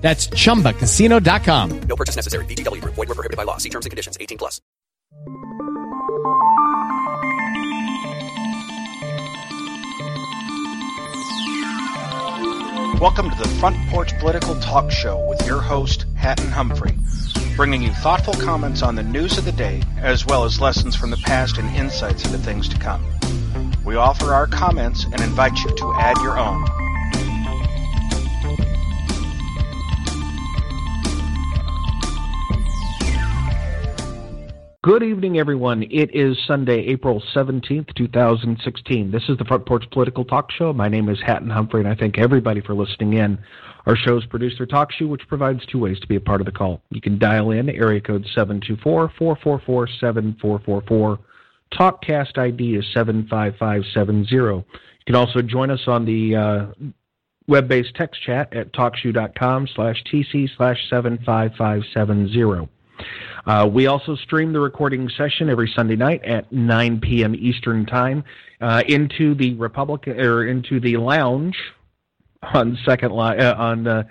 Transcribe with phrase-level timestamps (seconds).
[0.00, 1.80] That's chumbacasino.com.
[1.82, 2.44] No purchase necessary.
[2.46, 2.94] VGW Group.
[2.94, 3.58] Void were prohibited by law.
[3.58, 4.16] See terms and conditions.
[4.18, 4.60] 18 plus.
[13.00, 16.98] Welcome to the Front Porch Political Talk Show with your host, Hatton Humphrey,
[17.56, 21.08] bringing you thoughtful comments on the news of the day, as well as lessons from
[21.08, 23.02] the past and insights into things to come.
[23.86, 26.89] We offer our comments and invite you to add your own.
[34.82, 35.82] Good evening, everyone.
[35.82, 39.10] It is Sunday, April 17th, 2016.
[39.10, 40.72] This is the Front Porch Political Talk Show.
[40.72, 43.38] My name is Hatton Humphrey, and I thank everybody for listening in.
[43.84, 46.80] Our show's producer, TalkShoe, which provides two ways to be a part of the call.
[46.88, 51.18] You can dial in, area code 724-444-7444.
[51.74, 54.34] Talkcast ID is 75570.
[54.34, 54.64] You
[55.04, 56.68] can also join us on the uh,
[57.46, 62.70] web-based text chat at talkshoe.com slash tc slash 75570.
[63.46, 67.34] Uh, we also stream the recording session every Sunday night at 9 p.m.
[67.34, 68.22] Eastern Time
[68.60, 71.56] uh, into the Republican or into the lounge
[72.42, 74.02] on Second Life uh, on uh,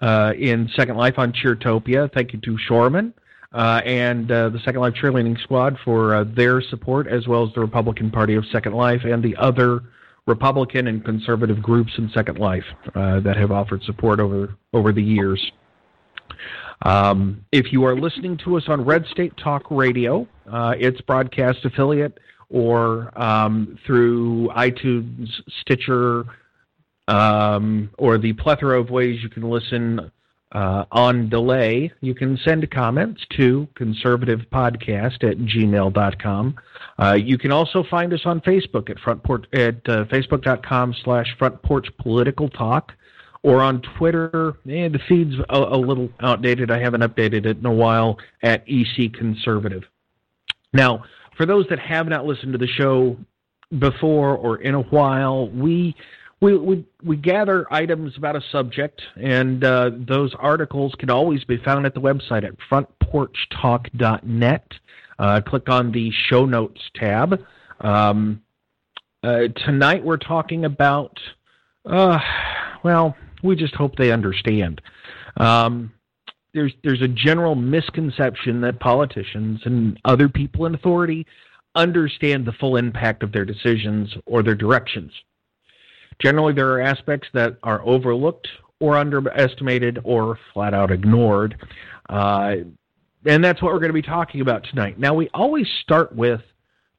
[0.00, 2.12] uh, in Second Life on Cheertopia.
[2.12, 3.14] Thank you to Shorman.
[3.52, 8.10] Uh, and the Second Life Cheerleading Squad for their support, as well as the Republican
[8.10, 9.82] Party of Second Life and the other
[10.26, 15.52] Republican and conservative groups in Second Life that have offered support over over the years.
[16.84, 21.64] Um, if you are listening to us on Red State Talk Radio, uh, its broadcast
[21.64, 22.18] affiliate,
[22.50, 25.28] or um, through iTunes,
[25.60, 26.24] Stitcher,
[27.08, 30.10] um, or the plethora of ways you can listen
[30.52, 36.54] uh, on delay, you can send comments to conservativepodcast at gmail.com.
[36.98, 41.26] Uh, you can also find us on Facebook at front port, at uh, facebook.com slash
[41.38, 42.92] front porch political talk
[43.42, 44.54] or on Twitter.
[44.68, 46.70] Eh, the feed's a, a, little outdated.
[46.70, 49.82] I haven't updated it in a while at EC Conservative.
[50.72, 51.04] Now,
[51.36, 53.16] for those that have not listened to the show
[53.78, 55.96] before or in a while, we
[56.40, 61.56] we we, we gather items about a subject, and uh, those articles can always be
[61.58, 64.72] found at the website at frontporchtalk.net.
[65.18, 67.40] Uh, click on the show notes tab.
[67.80, 68.42] Um,
[69.22, 71.16] uh, tonight we're talking about,
[71.86, 72.18] uh,
[72.82, 74.80] well, we just hope they understand.
[75.36, 75.92] Um,
[76.54, 81.26] there's there's a general misconception that politicians and other people in authority
[81.74, 85.12] understand the full impact of their decisions or their directions.
[86.20, 88.46] Generally, there are aspects that are overlooked
[88.80, 91.56] or underestimated or flat out ignored.
[92.10, 92.56] Uh,
[93.24, 94.98] and that's what we're going to be talking about tonight.
[94.98, 96.40] Now, we always start with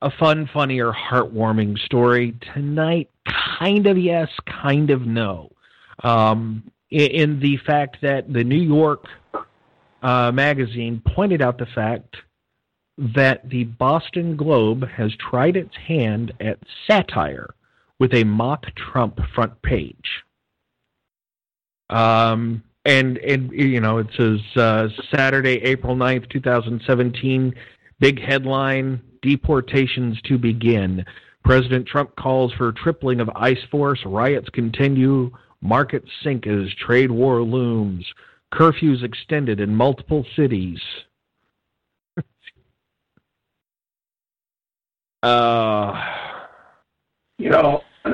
[0.01, 2.35] a fun, funny, or heartwarming story.
[2.53, 3.09] Tonight,
[3.59, 4.29] kind of yes,
[4.63, 5.52] kind of no
[6.03, 9.05] um, in the fact that the New York
[10.01, 12.15] uh, magazine pointed out the fact
[12.97, 17.55] that the Boston Globe has tried its hand at satire
[17.99, 20.23] with a mock Trump front page.
[21.89, 27.53] Um, and, and, you know, it says uh, Saturday, April 9th, 2017,
[27.99, 31.05] big headline Deportations to begin.
[31.45, 34.01] President Trump calls for tripling of ICE force.
[34.05, 35.31] Riots continue.
[35.63, 38.05] Markets sink as trade war looms.
[38.53, 40.79] Curfews extended in multiple cities.
[45.23, 46.03] uh,
[47.37, 47.81] you know,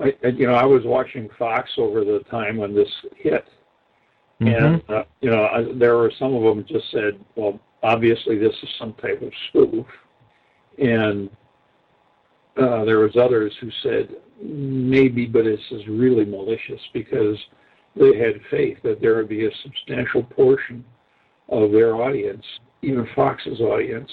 [0.00, 3.46] I, you know, I was watching Fox over the time when this hit,
[4.40, 4.64] mm-hmm.
[4.64, 8.54] and uh, you know, I, there were some of them just said, "Well, obviously this
[8.62, 9.86] is some type of spoof,"
[10.78, 11.30] and
[12.56, 14.08] uh, there was others who said,
[14.42, 17.36] maybe, but this is really malicious because
[17.96, 20.84] they had faith that there would be a substantial portion
[21.48, 22.44] of their audience,
[22.82, 24.10] even Fox's audience,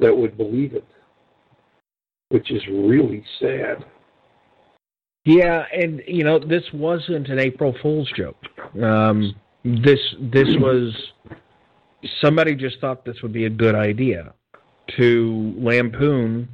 [0.00, 0.86] that would believe it,
[2.28, 3.84] which is really sad.
[5.24, 8.42] Yeah, and you know this wasn't an April Fool's joke.
[8.82, 9.34] Um,
[9.64, 10.94] this this was
[12.20, 14.34] somebody just thought this would be a good idea
[14.98, 16.48] to lampoon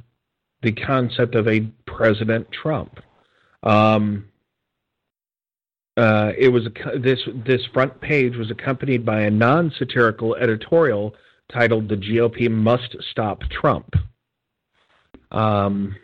[0.61, 2.99] the concept of a President Trump.
[3.63, 4.25] Um,
[5.97, 6.67] uh, it was
[6.97, 11.13] this this front page was accompanied by a non-satirical editorial
[11.51, 13.93] titled "The GOP Must Stop Trump."
[15.31, 15.95] Um,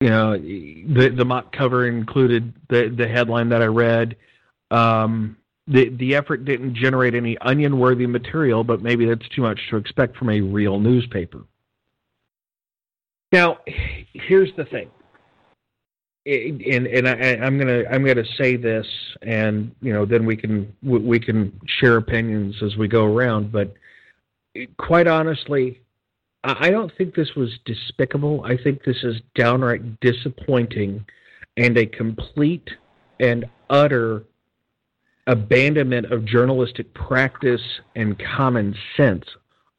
[0.00, 4.16] you know, the the mock cover included the the headline that I read.
[4.70, 5.36] Um,
[5.66, 9.76] the the effort didn't generate any onion worthy material, but maybe that's too much to
[9.76, 11.44] expect from a real newspaper.
[13.34, 13.58] Now,
[14.12, 14.88] here's the thing,
[16.24, 18.86] and and I, am gonna I'm gonna say this,
[19.22, 23.50] and you know then we can we can share opinions as we go around.
[23.50, 23.74] But
[24.78, 25.80] quite honestly,
[26.44, 28.44] I don't think this was despicable.
[28.44, 31.04] I think this is downright disappointing,
[31.56, 32.70] and a complete
[33.18, 34.22] and utter
[35.26, 39.24] abandonment of journalistic practice and common sense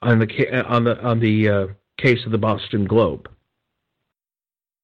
[0.02, 1.68] on the on the on the uh,
[1.98, 3.30] case of the Boston Globe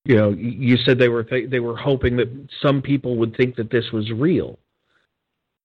[0.05, 2.29] you know, you said they were th- they were hoping that
[2.61, 4.57] some people would think that this was real.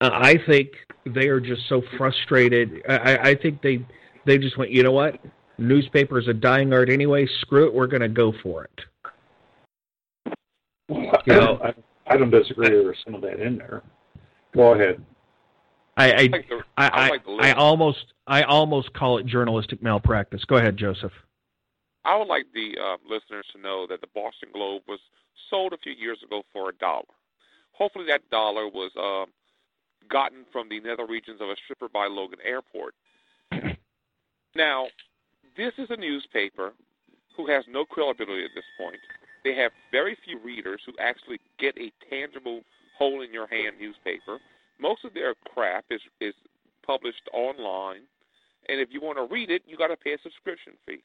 [0.01, 0.69] Uh, I think
[1.07, 2.83] they are just so frustrated.
[2.89, 3.87] I, I think they
[4.27, 5.19] they just went, you know what?
[5.59, 7.27] Newspaper is a dying art anyway.
[7.41, 8.81] Screw it, we're going to go for it.
[10.89, 11.75] Well, you know, I,
[12.07, 12.69] I don't disagree.
[12.69, 13.83] There's some of that in there.
[14.55, 15.05] Go ahead.
[15.97, 16.29] I I,
[16.77, 20.45] I, I, I almost I almost call it journalistic malpractice.
[20.45, 21.11] Go ahead, Joseph.
[22.07, 25.01] I would like the uh, listeners to know that the Boston Globe was
[25.51, 27.11] sold a few years ago for a dollar.
[27.73, 29.27] Hopefully, that dollar was uh,
[30.09, 32.95] gotten from the nether regions of a stripper by Logan Airport.
[34.55, 34.87] Now,
[35.55, 36.73] this is a newspaper
[37.37, 38.97] who has no credibility at this point.
[39.45, 42.63] They have very few readers who actually get a tangible
[42.97, 44.39] hole in your hand newspaper.
[44.81, 46.33] Most of their crap is is
[46.87, 48.09] published online,
[48.71, 51.03] and if you want to read it, you got to pay a subscription fee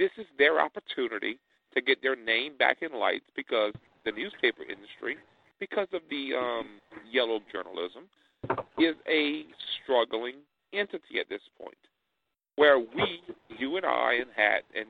[0.00, 1.38] this is their opportunity
[1.74, 3.74] to get their name back in lights because
[4.06, 5.18] the newspaper industry,
[5.60, 6.80] because of the um,
[7.12, 8.04] yellow journalism,
[8.78, 9.44] is a
[9.82, 10.36] struggling
[10.72, 11.76] entity at this point.
[12.56, 13.20] Where we,
[13.58, 14.86] you and I, and Hat, and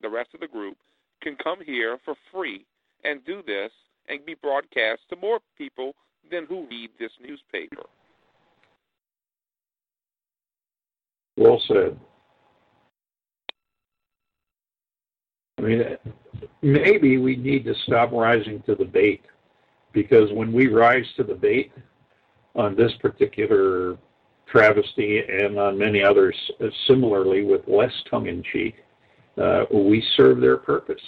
[0.00, 0.78] the rest of the group,
[1.22, 2.64] can come here for free
[3.04, 3.70] and do this
[4.08, 5.92] and be broadcast to more people
[6.30, 7.82] than who read this newspaper.
[11.36, 11.98] Well said.
[15.53, 15.96] I mean,
[16.62, 19.24] maybe we need to stop rising to the bait
[19.92, 21.72] because when we rise to the bait
[22.54, 23.96] on this particular
[24.46, 26.36] travesty and on many others
[26.86, 28.76] similarly with less tongue in cheek,
[29.38, 31.00] uh, we serve their purpose.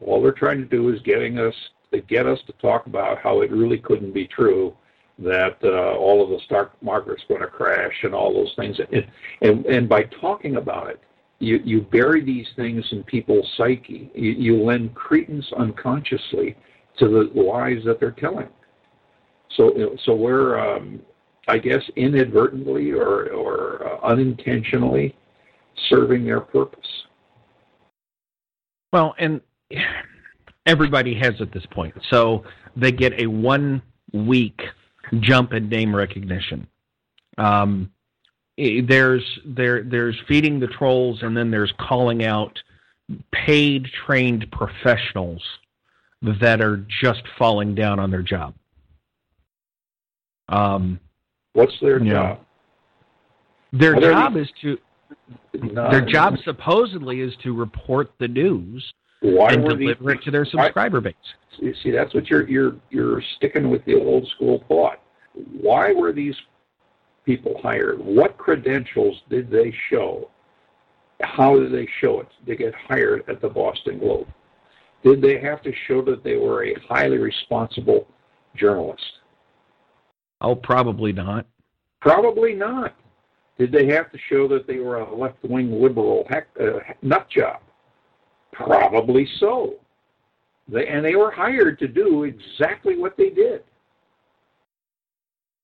[0.00, 1.54] All they're trying to do is getting us
[1.92, 4.76] to get us to talk about how it really couldn't be true
[5.18, 8.78] that uh, all of the stock market's going to crash and all those things.
[8.92, 9.06] And,
[9.40, 11.00] and, and by talking about it,
[11.38, 14.10] you, you bury these things in people's psyche.
[14.14, 16.56] You, you lend credence unconsciously
[16.98, 18.48] to the lies that they're telling.
[19.56, 21.00] So, so we're, um,
[21.48, 25.14] I guess, inadvertently or, or uh, unintentionally
[25.88, 26.86] serving their purpose.
[28.92, 29.40] Well, and
[30.64, 31.94] everybody has at this point.
[32.10, 32.44] So
[32.76, 34.60] they get a one week
[35.20, 36.66] jump in name recognition.
[37.38, 37.92] Um,
[38.56, 42.58] there's there there's feeding the trolls and then there's calling out
[43.32, 45.42] paid trained professionals
[46.40, 48.54] that are just falling down on their job.
[50.48, 50.98] Um,
[51.52, 52.38] What's their job?
[52.38, 52.38] Know,
[53.72, 54.78] their job is to
[55.54, 60.30] no, their job supposedly is to report the news why and deliver these, it to
[60.30, 61.14] their subscriber base.
[61.58, 65.00] You see, that's what you're you're you're sticking with the old school thought.
[65.60, 66.34] Why were these
[67.26, 67.98] people hired?
[67.98, 70.30] What credentials did they show?
[71.20, 74.28] How did they show it to get hired at the Boston Globe?
[75.02, 78.06] Did they have to show that they were a highly responsible
[78.54, 79.02] journalist?
[80.40, 81.46] Oh, probably not.
[82.00, 82.94] Probably not.
[83.58, 87.28] Did they have to show that they were a left wing liberal heck, uh, nut
[87.30, 87.60] job?
[88.52, 89.74] Probably so.
[90.68, 93.62] They, and they were hired to do exactly what they did.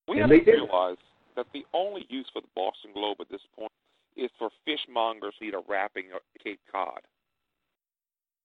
[0.08, 0.96] We and have to realize
[1.36, 3.72] that the only use for the Boston Globe at this point
[4.16, 7.00] is for fishmongers who eat a wrapping of Cape Cod.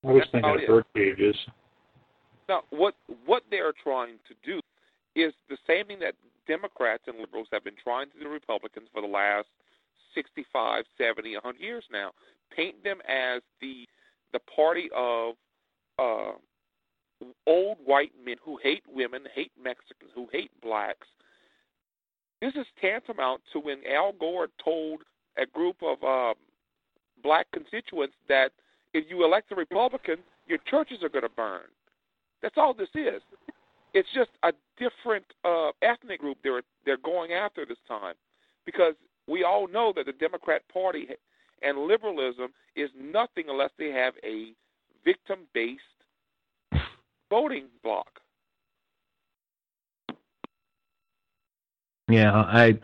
[0.04, 1.36] I was That's thinking of bird cages.
[2.48, 2.94] Now, what
[3.26, 4.60] what they are trying to do
[5.14, 6.14] is the same thing that
[6.46, 9.48] Democrats and liberals have been trying to do to Republicans for the last
[10.14, 12.12] 65, 70, 100 years now.
[12.54, 13.86] Paint them as the
[14.32, 15.34] the party of
[15.98, 16.32] uh,
[17.46, 21.06] old white men who hate women, hate Mexicans, who hate blacks,
[22.40, 25.00] this is tantamount to when Al Gore told
[25.36, 26.34] a group of um,
[27.22, 28.52] black constituents that
[28.94, 30.16] if you elect a Republican,
[30.46, 31.62] your churches are going to burn.
[32.42, 33.20] That's all this is.
[33.94, 38.14] It's just a different uh, ethnic group they're they're going after this time,
[38.64, 38.94] because
[39.28, 41.06] We all know that the Democrat Party
[41.62, 44.52] and liberalism is nothing unless they have a
[45.04, 45.82] victim based
[47.30, 48.20] voting block.
[52.08, 52.78] Yeah, I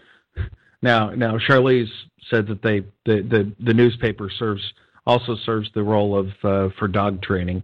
[0.83, 1.91] now now Charlize
[2.31, 4.63] said that they the the, the newspaper serves
[5.07, 7.63] also serves the role of uh, for dog training.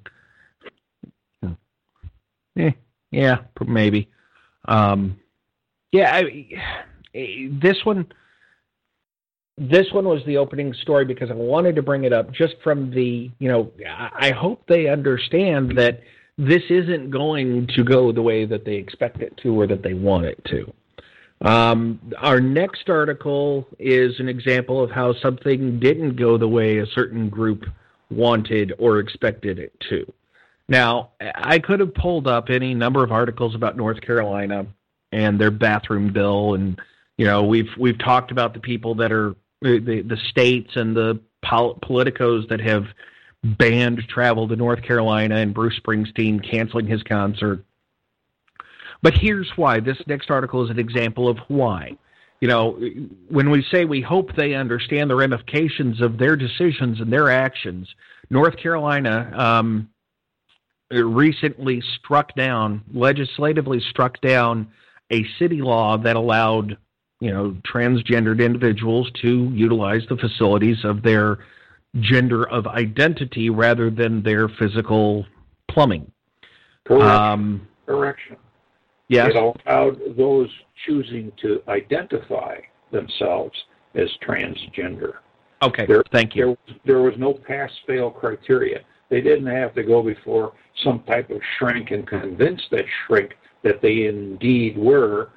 [2.59, 2.71] Eh,
[3.11, 4.09] yeah, maybe.
[4.67, 5.19] Um,
[5.93, 6.49] yeah, I,
[7.15, 8.07] this one
[9.61, 12.91] this one was the opening story because I wanted to bring it up just from
[12.91, 16.01] the, you know, I hope they understand that
[16.39, 19.93] this isn't going to go the way that they expect it to or that they
[19.93, 20.73] want it to.
[21.43, 26.87] Um, our next article is an example of how something didn't go the way a
[26.87, 27.65] certain group
[28.11, 30.13] wanted or expected it to.
[30.69, 34.67] Now, I could have pulled up any number of articles about North Carolina
[35.13, 36.81] and their bathroom bill, and
[37.17, 41.21] you know we've we've talked about the people that are the the states and the
[41.43, 42.85] pol- politicos that have
[43.43, 47.65] banned travel to North Carolina and Bruce Springsteen canceling his concert.
[49.03, 49.81] But here's why.
[49.81, 51.97] This next article is an example of why.
[52.41, 52.81] You know,
[53.29, 57.89] when we say we hope they understand the ramifications of their decisions and their actions,
[58.31, 59.91] North Carolina um,
[60.91, 64.69] recently struck down, legislatively struck down
[65.11, 66.79] a city law that allowed
[67.21, 71.39] you know, transgendered individuals to utilize the facilities of their
[72.01, 75.27] gender of identity rather than their physical
[75.71, 76.11] plumbing.
[76.87, 77.11] Correction.
[77.11, 78.37] Um, Correction.
[79.11, 79.33] Yes.
[79.35, 79.37] It
[79.67, 80.49] allowed those
[80.87, 82.59] choosing to identify
[82.93, 83.57] themselves
[83.97, 85.15] as transgender.
[85.63, 85.85] Okay.
[85.85, 86.57] There, Thank you.
[86.69, 88.83] There, there was no pass-fail criteria.
[89.09, 90.53] They didn't have to go before
[90.85, 93.33] some type of shrink and convince that shrink
[93.65, 95.31] that they indeed were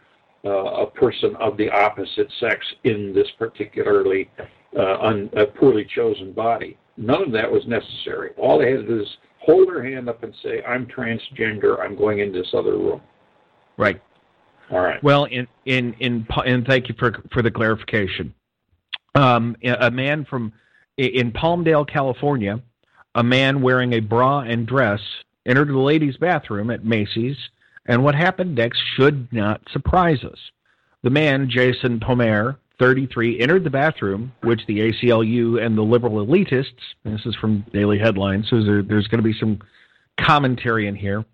[0.45, 0.49] uh,
[0.83, 4.29] a person of the opposite sex in this particularly
[4.77, 6.77] uh, un, poorly chosen body.
[6.95, 8.31] None of that was necessary.
[8.37, 11.79] All they had to do is hold their hand up and say, "I'm transgender.
[11.83, 13.01] I'm going into this other room."
[13.77, 14.01] Right.
[14.71, 15.01] All right.
[15.03, 18.33] Well, in in in and thank you for for the clarification.
[19.15, 20.53] Um, a man from
[20.97, 22.61] in Palmdale, California,
[23.15, 24.99] a man wearing a bra and dress
[25.45, 27.37] entered the ladies' bathroom at Macy's
[27.85, 30.39] and what happened next should not surprise us.
[31.03, 36.71] The man, Jason Pomer, 33, entered the bathroom, which the ACLU and the liberal elitists,
[37.03, 39.59] this is from Daily Headlines, so there, there's going to be some
[40.19, 41.25] commentary in here,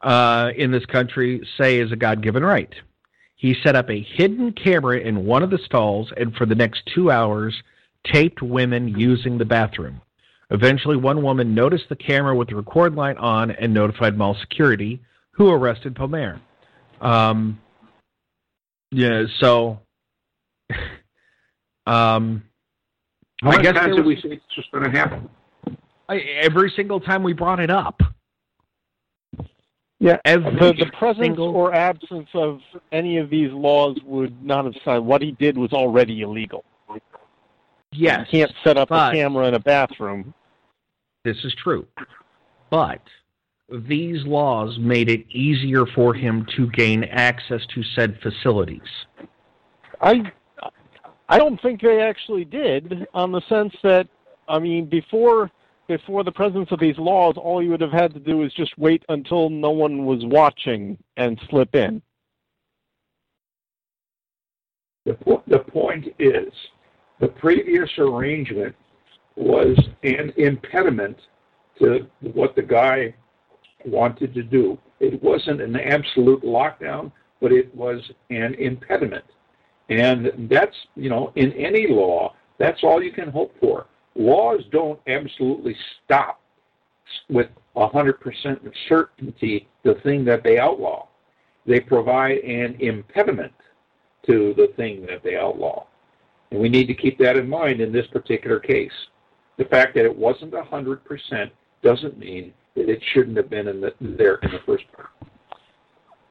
[0.00, 2.72] uh, in this country say is a God given right.
[3.36, 6.82] He set up a hidden camera in one of the stalls and for the next
[6.92, 7.54] two hours
[8.04, 10.00] taped women using the bathroom.
[10.50, 15.00] Eventually, one woman noticed the camera with the record light on and notified mall security,
[15.32, 16.40] who arrested Pomer.
[17.00, 17.60] Um,
[18.90, 19.80] yeah, so
[21.86, 22.42] um,
[23.42, 25.28] How I guess times did we say it's just going to happen?
[26.08, 28.00] I, every single time we brought it up.
[30.00, 31.48] Yeah, every the, the presence single...
[31.48, 32.60] or absence of
[32.92, 35.04] any of these laws would not have signed.
[35.04, 36.64] What he did was already illegal.
[37.90, 40.34] Yes, you can't set up a camera in a bathroom.
[41.24, 41.86] This is true,
[42.70, 43.00] but
[43.70, 48.80] these laws made it easier for him to gain access to said facilities.
[50.00, 50.30] I
[51.28, 54.06] I don't think they actually did, on the sense that
[54.48, 55.50] I mean before
[55.88, 58.76] before the presence of these laws, all you would have had to do is just
[58.78, 62.02] wait until no one was watching and slip in.
[65.06, 65.16] The,
[65.46, 66.52] the point is,
[67.20, 68.76] the previous arrangement
[69.36, 71.16] was an impediment
[71.80, 73.14] to what the guy
[73.86, 74.78] wanted to do.
[75.00, 79.24] It wasn't an absolute lockdown, but it was an impediment.
[79.88, 83.86] And that's, you know, in any law, that's all you can hope for.
[84.18, 86.40] Laws don't absolutely stop
[87.30, 91.06] with 100% certainty the thing that they outlaw.
[91.66, 93.52] They provide an impediment
[94.26, 95.86] to the thing that they outlaw.
[96.50, 98.92] And we need to keep that in mind in this particular case.
[99.56, 101.50] The fact that it wasn't 100%
[101.82, 105.06] doesn't mean that it shouldn't have been in the, there in the first place.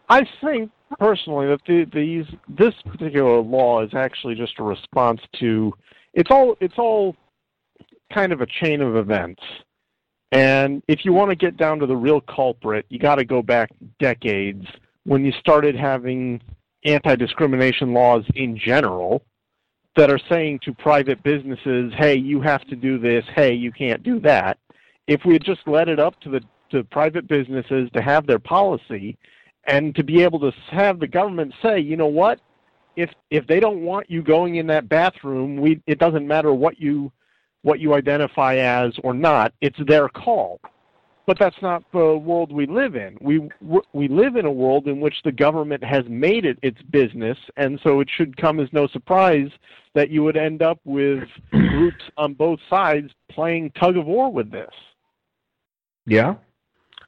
[0.10, 5.74] I think personally that the, these this particular law is actually just a response to
[6.14, 7.16] it's all it's all
[8.14, 9.42] kind of a chain of events.
[10.32, 13.42] And if you want to get down to the real culprit, you got to go
[13.42, 14.66] back decades
[15.06, 16.42] when you started having
[16.84, 19.24] anti-discrimination laws in general
[19.96, 23.26] that are saying to private businesses, "Hey, you have to do this.
[23.36, 24.58] Hey, you can't do that."
[25.08, 28.40] if we had just let it up to the to private businesses to have their
[28.40, 29.18] policy
[29.68, 32.42] and to be able to have the government say, you know what,
[32.98, 36.80] if if they don't want you going in that bathroom, we it doesn't matter what
[36.80, 37.12] you
[37.64, 39.54] what you identify as or not.
[39.62, 40.60] It's their call.
[41.26, 43.18] But that's not the world we live in.
[43.20, 43.50] We
[43.92, 47.78] we live in a world in which the government has made it its business, and
[47.84, 49.50] so it should come as no surprise
[49.94, 54.50] that you would end up with groups on both sides playing tug of war with
[54.52, 54.72] this.
[56.06, 56.36] Yeah,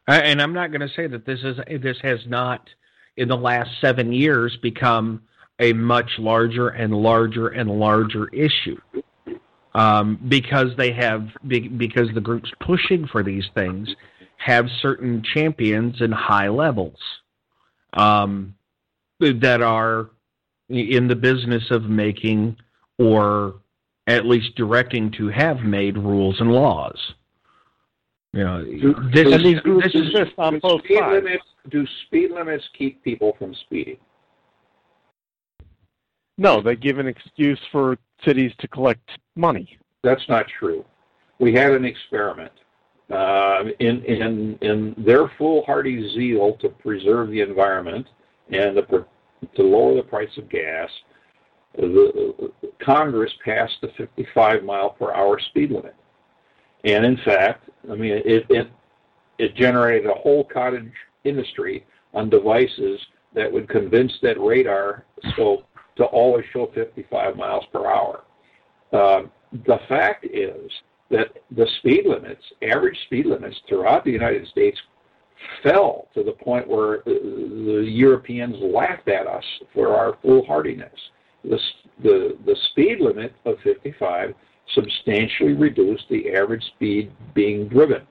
[0.06, 2.70] and I'm not going to say that this is this has not
[3.16, 5.22] in the last seven years become
[5.60, 8.78] a much larger and larger and larger issue
[9.74, 13.90] um, because they have because the groups pushing for these things
[14.38, 17.00] have certain champions in high levels
[17.94, 18.56] um,
[19.20, 20.10] that are
[20.70, 22.56] in the business of making
[22.98, 23.56] or
[24.08, 26.98] at least directing to have made rules and laws.
[28.34, 28.64] You know,
[29.12, 31.24] this, and these groups this exist on both speed sides.
[31.24, 33.98] Limits, do speed limits keep people from speeding?
[36.40, 39.78] No, they give an excuse for cities to collect money.
[40.04, 40.86] That's not true.
[41.38, 42.54] We had an experiment.
[43.12, 48.08] Uh, in, in, in their foolhardy zeal to preserve the environment
[48.52, 49.06] and the,
[49.56, 50.90] to lower the price of gas,
[51.76, 55.96] the, Congress passed the 55 mile per hour speed limit.
[56.86, 58.70] And in fact, I mean, it, it,
[59.40, 60.94] it generated a whole cottage
[61.26, 62.98] industry on devices
[63.36, 65.04] that would convince that radar
[65.34, 65.66] scope
[66.00, 68.24] to always show 55 miles per hour.
[68.92, 69.24] Uh,
[69.66, 70.72] the fact is
[71.12, 74.78] that the speed limits, average speed limits throughout the United States,
[75.64, 80.92] fell to the point where the Europeans laughed at us for our foolhardiness.
[81.44, 81.60] The,
[82.04, 84.34] the, the speed limit of 55
[84.76, 88.02] substantially reduced the average speed being driven.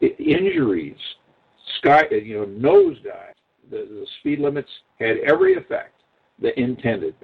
[0.00, 0.96] Injuries,
[1.78, 3.34] sky, you know, nosedive.
[3.70, 5.99] The, the speed limits had every effect
[6.40, 7.14] that intended.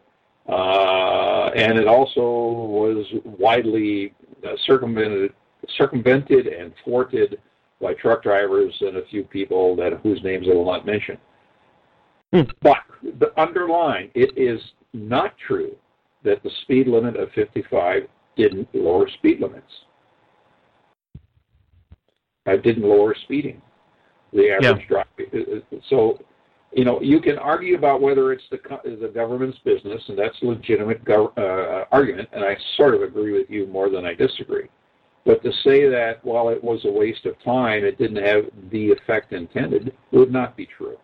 [0.48, 4.14] Uh, and it also was widely
[4.46, 5.32] uh, circumvented,
[5.76, 7.40] circumvented and thwarted
[7.80, 11.18] by truck drivers and a few people that whose names I will not mention.
[12.32, 12.42] Hmm.
[12.62, 12.78] But
[13.18, 14.60] the underlying, it is
[14.92, 15.76] not true
[16.24, 18.02] that the speed limit of 55
[18.36, 19.70] didn't lower speed limits.
[22.46, 23.60] I didn't lower speeding.
[24.32, 24.86] The average yeah.
[24.88, 25.08] drop.
[25.88, 26.18] So
[26.72, 30.46] you know, you can argue about whether it's the the government's business, and that's a
[30.46, 34.68] legitimate gov- uh, argument, and I sort of agree with you more than I disagree.
[35.24, 38.92] But to say that while it was a waste of time, it didn't have the
[38.92, 40.96] effect intended would not be true.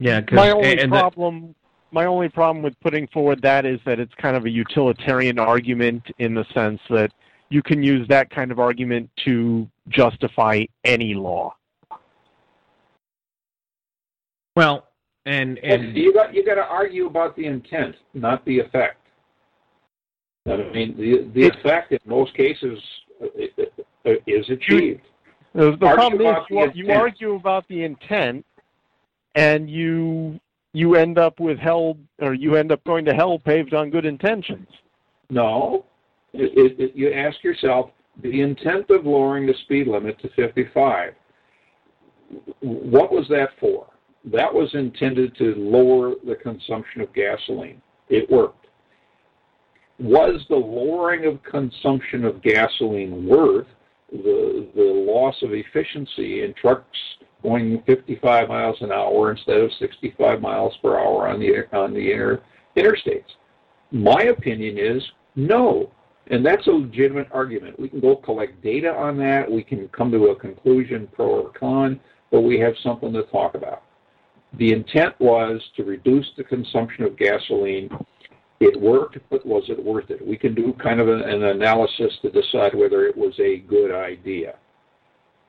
[0.00, 1.54] Yeah, my only problem,
[1.90, 6.02] my only problem with putting forward that is that it's kind of a utilitarian argument
[6.18, 7.12] in the sense that
[7.50, 11.54] you can use that kind of argument to justify any law.
[14.58, 14.88] Well,
[15.24, 19.06] and and you got you got to argue about the intent, not the effect.
[20.46, 22.76] I mean, the the effect in most cases
[23.22, 23.26] uh,
[24.04, 25.02] uh, is achieved.
[25.54, 28.44] The, the problem is you, you argue about the intent,
[29.36, 30.40] and you
[30.72, 34.06] you end up with hell, or you end up going to hell paved on good
[34.06, 34.66] intentions.
[35.30, 35.84] No,
[36.32, 37.90] it, it, you ask yourself
[38.24, 41.12] the intent of lowering the speed limit to 55.
[42.60, 43.86] What was that for?
[44.32, 47.80] That was intended to lower the consumption of gasoline.
[48.08, 48.66] It worked.
[49.98, 53.66] Was the lowering of consumption of gasoline worth
[54.12, 56.96] the, the loss of efficiency in trucks
[57.42, 62.12] going 55 miles an hour instead of 65 miles per hour on the, on the
[62.12, 62.42] inter,
[62.76, 63.24] interstates?
[63.90, 65.02] My opinion is
[65.34, 65.90] no.
[66.30, 67.80] And that's a legitimate argument.
[67.80, 69.50] We can go collect data on that.
[69.50, 71.98] We can come to a conclusion, pro or con,
[72.30, 73.82] but we have something to talk about.
[74.54, 77.90] The intent was to reduce the consumption of gasoline.
[78.60, 80.26] It worked, but was it worth it?
[80.26, 83.94] We can do kind of an, an analysis to decide whether it was a good
[83.94, 84.54] idea.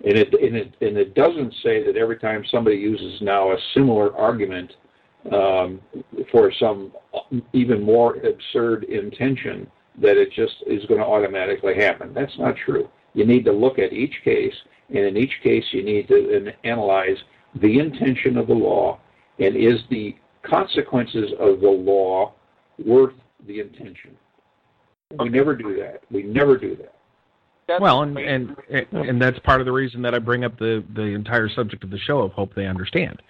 [0.06, 3.58] And it, and, it, and it doesn't say that every time somebody uses now a
[3.74, 4.74] similar argument
[5.34, 5.82] um,
[6.32, 6.94] for some
[7.54, 9.70] even more absurd intention,
[10.02, 12.14] that it just is going to automatically happen.
[12.14, 12.88] That's not true.
[13.14, 14.54] You need to look at each case,
[14.90, 17.18] and in each case, you need to analyze
[17.62, 19.00] the intention of the law
[19.40, 22.34] and is the consequences of the law
[22.86, 23.14] worth
[23.48, 24.18] the intention?
[25.20, 26.04] We never do that.
[26.12, 26.94] We never do that.
[27.68, 28.56] That's well, and, and
[28.92, 31.92] and that's part of the reason that I bring up the the entire subject of
[31.92, 33.22] the show of hope they understand.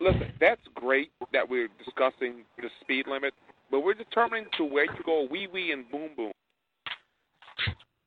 [0.00, 3.34] Listen, that's great that we're discussing the speed limit,
[3.70, 6.32] but we're determining to where to go wee wee and boom boom.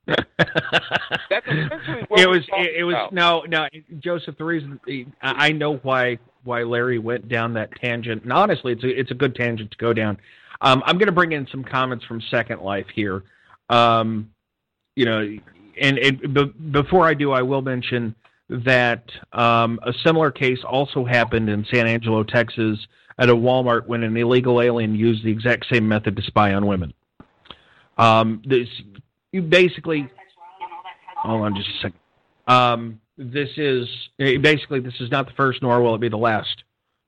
[0.07, 2.47] That's essentially what it was.
[2.57, 3.13] It, it was about.
[3.13, 3.67] no, no,
[3.99, 4.37] Joseph.
[4.37, 4.79] The reason
[5.21, 8.23] I know why why Larry went down that tangent.
[8.23, 10.17] And honestly, it's a it's a good tangent to go down.
[10.61, 13.23] Um, I'm going to bring in some comments from Second Life here.
[13.69, 14.29] Um,
[14.95, 15.37] you know,
[15.79, 18.13] and, and b- before I do, I will mention
[18.49, 22.77] that um, a similar case also happened in San Angelo, Texas,
[23.17, 26.67] at a Walmart when an illegal alien used the exact same method to spy on
[26.67, 26.93] women.
[27.97, 28.67] Um, this
[29.31, 30.09] you basically.
[31.17, 31.99] Hold on just a second.
[32.47, 36.63] Um, this is basically this is not the first, nor will it be the last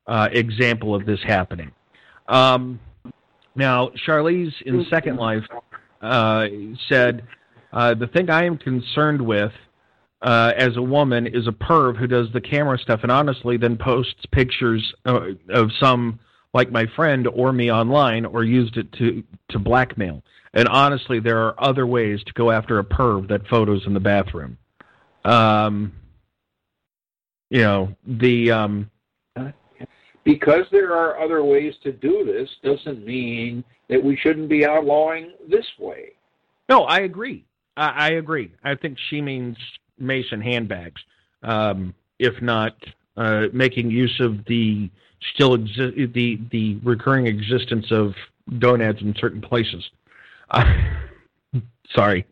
[0.08, 1.72] uh, example of this happening.
[2.28, 2.80] Um,
[3.56, 5.44] now, Charlize in Second Life
[6.02, 6.48] uh,
[6.88, 7.24] said,
[7.72, 9.52] uh, "The thing I am concerned with."
[10.22, 13.76] Uh, as a woman, is a perv who does the camera stuff and honestly then
[13.76, 16.18] posts pictures uh, of some
[16.54, 20.24] like my friend or me online or used it to to blackmail.
[20.54, 24.00] And honestly, there are other ways to go after a perv that photos in the
[24.00, 24.58] bathroom.
[25.26, 25.94] Um,
[27.50, 28.92] you know the um,
[30.24, 35.32] because there are other ways to do this doesn't mean that we shouldn't be outlawing
[35.50, 36.14] this way.
[36.70, 37.46] No, I agree.
[37.76, 38.52] I, I agree.
[38.64, 39.58] I think she means
[40.00, 41.02] Mason handbags,
[41.44, 42.76] um, if not
[43.18, 44.90] uh, making use of the
[45.34, 48.14] still exi- the the recurring existence of
[48.60, 49.84] gonads in certain places.
[50.50, 50.64] Uh,
[51.96, 52.26] sorry.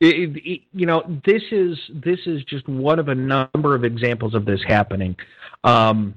[0.00, 4.34] It, it, you know, this is this is just one of a number of examples
[4.34, 5.16] of this happening.
[5.64, 6.14] Um,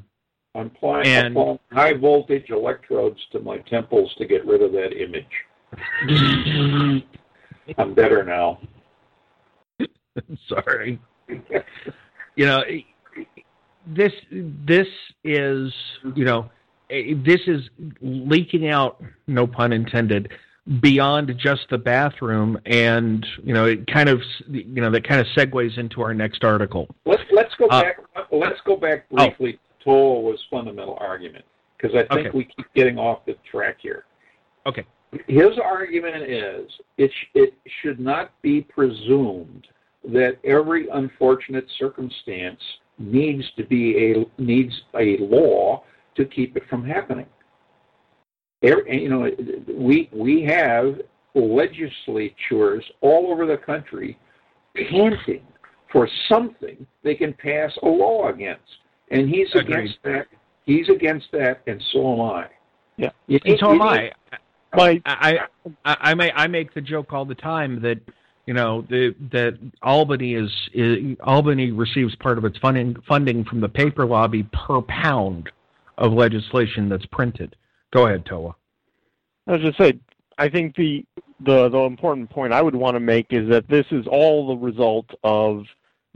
[0.53, 4.93] I'm applying, And- applying high voltage electrodes to my temples to get rid of that
[4.93, 5.25] image.
[7.77, 8.59] I'm better now.
[10.47, 10.99] sorry.
[12.35, 12.63] You know,
[13.87, 14.87] this this
[15.23, 15.73] is
[16.15, 16.49] you know
[16.89, 17.69] this is
[18.01, 20.31] leaking out, no pun intended,
[20.81, 25.27] beyond just the bathroom, and you know it kind of you know that kind of
[25.35, 26.87] segues into our next article.
[27.05, 27.97] Let's let's go Uh, back.
[28.31, 29.53] Let's go back briefly.
[29.53, 31.43] to Tola's fundamental argument
[31.77, 32.37] because I think Okay.
[32.37, 34.05] we keep getting off the track here.
[34.67, 34.85] Okay.
[35.27, 39.67] His argument is it sh- it should not be presumed
[40.05, 42.59] that every unfortunate circumstance
[42.97, 45.83] needs to be a needs a law
[46.15, 47.25] to keep it from happening.
[48.63, 49.29] Every, you know,
[49.73, 51.01] we we have
[51.35, 54.17] legislatures all over the country
[54.75, 55.43] panting
[55.91, 58.61] for something they can pass a law against,
[59.09, 59.69] and he's Agreed.
[59.73, 60.27] against that.
[60.65, 62.47] He's against that, and so am I.
[62.97, 63.09] Yeah.
[63.27, 64.37] You And need- so you am need- I.
[64.73, 65.39] My I,
[65.83, 67.99] I I may I make the joke all the time that
[68.45, 73.61] you know the, that Albany is, is Albany receives part of its funding funding from
[73.61, 75.49] the paper lobby per pound
[75.97, 77.55] of legislation that's printed.
[77.93, 78.55] Go ahead, Toa.
[79.47, 79.99] I was just say,
[80.37, 81.05] I think the
[81.45, 84.65] the the important point I would want to make is that this is all the
[84.65, 85.63] result of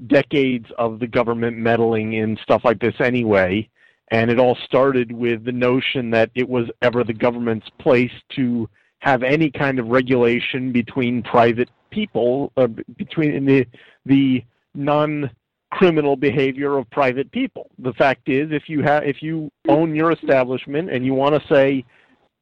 [0.08, 3.70] decades of the government meddling in stuff like this anyway,
[4.10, 8.70] and it all started with the notion that it was ever the government's place to
[9.00, 13.66] have any kind of regulation between private people, uh, between the
[14.06, 14.44] the
[14.76, 15.32] non
[15.72, 17.70] criminal behavior of private people.
[17.80, 21.54] The fact is, if you have if you own your establishment and you want to
[21.54, 21.86] say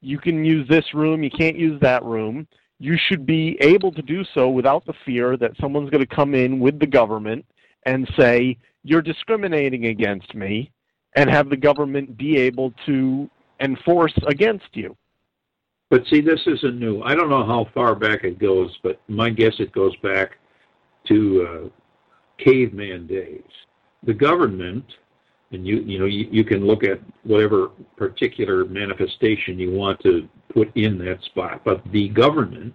[0.01, 2.47] you can use this room, you can't use that room.
[2.79, 6.35] You should be able to do so without the fear that someone's going to come
[6.35, 7.45] in with the government
[7.85, 10.71] and say, you're discriminating against me,
[11.15, 13.29] and have the government be able to
[13.61, 14.95] enforce against you.
[15.93, 17.03] But see, this isn't new.
[17.03, 20.39] I don't know how far back it goes, but my guess it goes back
[21.07, 23.43] to uh, caveman days.
[24.01, 24.85] The government,
[25.51, 30.27] and you you know you, you can look at whatever particular manifestation you want to
[30.51, 32.73] put in that spot, but the government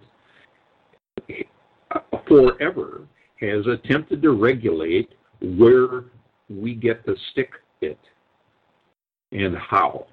[1.29, 3.01] uh, forever
[3.41, 6.05] has attempted to regulate where
[6.49, 7.51] we get to stick
[7.81, 7.99] it
[9.33, 10.07] and how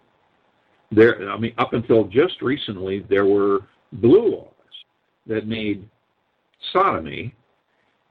[0.92, 3.60] there i mean up until just recently there were
[3.92, 4.52] blue laws
[5.26, 5.88] that made
[6.72, 7.34] sodomy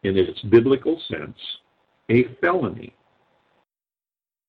[0.04, 1.38] in its biblical sense
[2.10, 2.94] a felony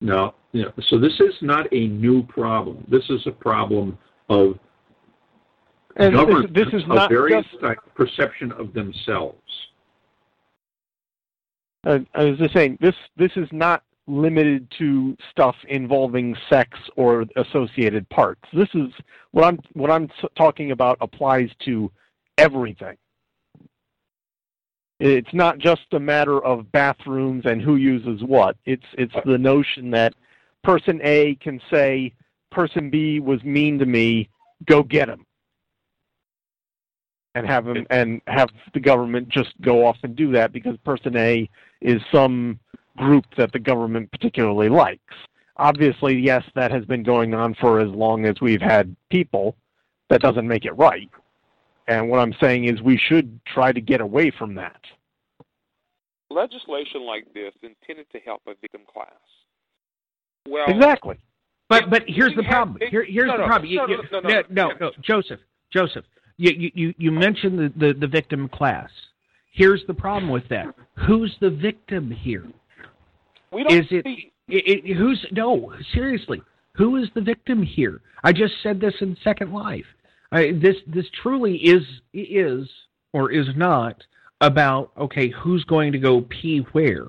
[0.01, 3.97] now you know, so this is not a new problem this is a problem
[4.29, 4.59] of
[5.97, 7.79] And this, government this is of not various just.
[7.95, 9.41] perception of themselves
[11.87, 12.95] Uh, I was just saying this.
[13.17, 18.43] This is not limited to stuff involving sex or associated parts.
[18.53, 18.89] This is
[19.33, 21.91] what I'm what I'm talking about applies to
[22.39, 22.97] everything.
[24.99, 28.57] It's not just a matter of bathrooms and who uses what.
[28.65, 30.15] It's it's the notion that
[30.63, 32.13] person A can say
[32.51, 34.29] person B was mean to me,
[34.67, 35.27] go get him.
[37.35, 41.15] And have him and have the government just go off and do that because person
[41.19, 41.51] A
[41.83, 42.59] is some
[42.97, 45.15] group that the government particularly likes.
[45.59, 49.57] Obviously, yes, that has been going on for as long as we've had people.
[50.11, 51.11] That doesn't make it right.
[51.89, 54.81] And what I'm saying is we should try to get away from that.
[56.31, 59.11] Legislation like this intended to help a victim class.
[60.49, 61.19] Well, exactly.
[61.69, 62.79] But but here's the problem.
[62.91, 63.71] Here, here's no, the problem.
[63.71, 65.41] You- no, you- no, no, no, no, no, no, Joseph,
[65.73, 66.05] Joseph.
[66.37, 68.91] You you you mentioned the, the the victim class.
[69.53, 70.75] Here's the problem with that.
[71.07, 72.45] Who's the victim here?
[73.53, 74.33] We don't Is it, see.
[74.49, 76.43] it, it who's no seriously?
[76.77, 78.01] Who is the victim here?
[78.23, 79.87] I just said this in Second Life.
[80.33, 81.83] I, this this truly is
[82.13, 82.69] is
[83.13, 84.03] or is not
[84.41, 87.07] about okay who's going to go pee where.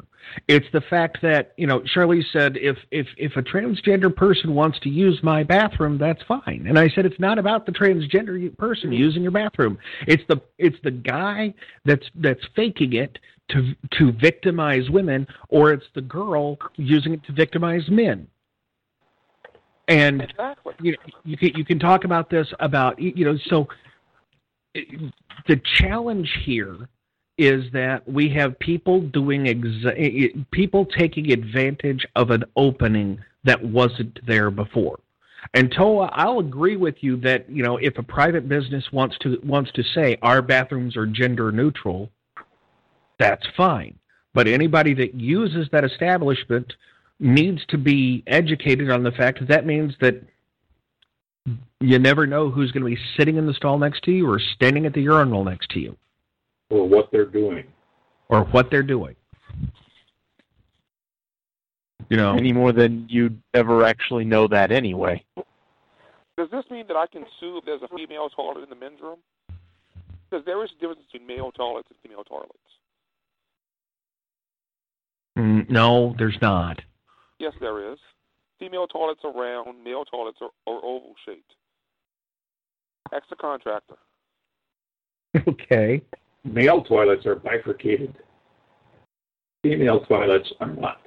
[0.47, 4.79] It's the fact that you know Charlie said if if if a transgender person wants
[4.81, 6.65] to use my bathroom, that's fine.
[6.67, 9.77] And I said it's not about the transgender person using your bathroom.
[10.07, 11.53] It's the it's the guy
[11.85, 13.17] that's that's faking it
[13.49, 18.27] to to victimize women, or it's the girl using it to victimize men.
[19.87, 20.73] And Exactly.
[20.81, 23.67] you know, you can you can talk about this about you know so
[24.73, 25.13] it-
[25.47, 26.89] the challenge here
[27.37, 34.19] is that we have people doing exa- people taking advantage of an opening that wasn't
[34.25, 34.99] there before.
[35.53, 39.39] And Toa, I'll agree with you that you know if a private business wants to
[39.43, 42.09] wants to say our bathrooms are gender neutral,
[43.19, 43.97] that's fine.
[44.33, 46.73] But anybody that uses that establishment
[47.19, 50.21] needs to be educated on the fact that that means that
[51.79, 54.39] you never know who's going to be sitting in the stall next to you or
[54.39, 55.97] standing at the urinal next to you
[56.69, 57.65] or what they're doing.
[58.29, 59.15] or what they're doing.
[62.09, 65.23] You know, Any more than you'd ever actually know that anyway.
[66.37, 69.01] Does this mean that I can sue if there's a female toilet in the men's
[69.01, 69.17] room?
[70.29, 72.53] Because there is a difference between male toilets and female toilets.
[75.37, 76.81] Mm, no, there's not.
[77.39, 77.99] Yes, there is.
[78.59, 81.55] Female toilets are round, male toilets are, are oval shaped.
[83.13, 83.95] Ask the contractor.
[85.47, 86.01] Okay.
[86.43, 88.15] Male toilets are bifurcated.
[89.63, 91.01] Female toilets are not.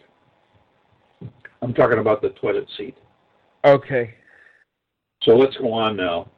[1.63, 2.97] I'm talking about the toilet seat.
[3.65, 4.15] Okay.
[5.23, 6.29] So let's go on now.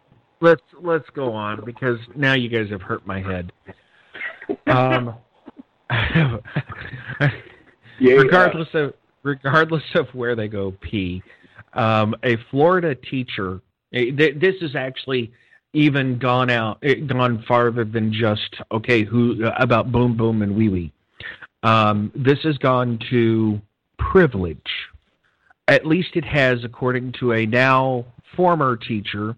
[0.40, 3.52] Let's let's go on because now you guys have hurt my head.
[4.66, 5.14] Um,
[8.00, 11.22] Yeah, regardless of regardless of where they go pee,
[11.74, 13.60] um, a Florida teacher.
[13.92, 15.32] eh, This is actually
[15.72, 20.92] even gone out, gone farther than just okay, who about boom boom and wee wee.
[21.62, 23.60] Um, this has gone to
[23.98, 24.58] privilege.
[25.68, 28.04] At least it has, according to a now
[28.36, 29.36] former teacher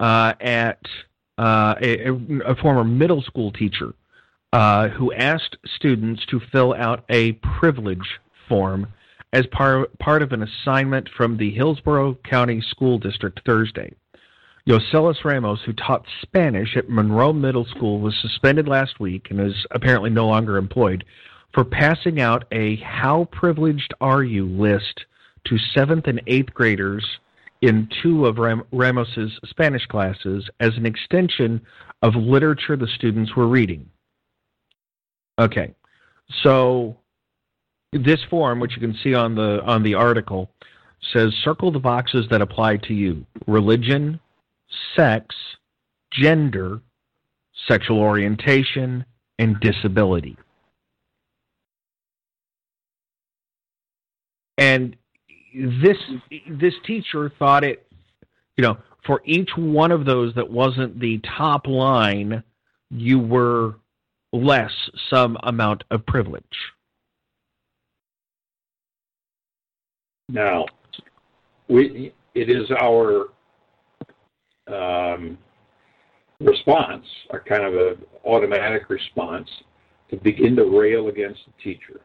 [0.00, 0.80] uh, at
[1.38, 2.08] uh, a,
[2.44, 3.94] a former middle school teacher
[4.52, 8.88] uh, who asked students to fill out a privilege form
[9.32, 13.94] as par- part of an assignment from the Hillsborough County School District Thursday.
[14.66, 19.66] Yoselis Ramos, who taught Spanish at Monroe Middle School, was suspended last week and is
[19.70, 21.04] apparently no longer employed
[21.52, 25.06] for passing out a How Privileged Are You list
[25.46, 27.04] to seventh and eighth graders
[27.62, 31.60] in two of Ram- Ramos's Spanish classes as an extension
[32.02, 33.88] of literature the students were reading.
[35.38, 35.74] Okay,
[36.42, 36.96] so
[37.92, 40.50] this form, which you can see on the on the article,
[41.12, 44.20] says circle the boxes that apply to you: religion,
[44.96, 45.34] sex,
[46.12, 46.80] gender,
[47.68, 49.04] sexual orientation,
[49.38, 50.36] and disability.
[54.58, 54.96] And
[55.54, 55.96] this
[56.50, 57.86] this teacher thought it,
[58.56, 62.42] you know, for each one of those that wasn't the top line,
[62.90, 63.76] you were
[64.32, 64.70] less
[65.08, 66.44] some amount of privilege.
[70.28, 70.66] Now,
[71.68, 73.26] we, it is our
[74.72, 75.38] um,
[76.40, 79.48] response, a kind of a automatic response,
[80.10, 82.00] to begin to rail against the teacher.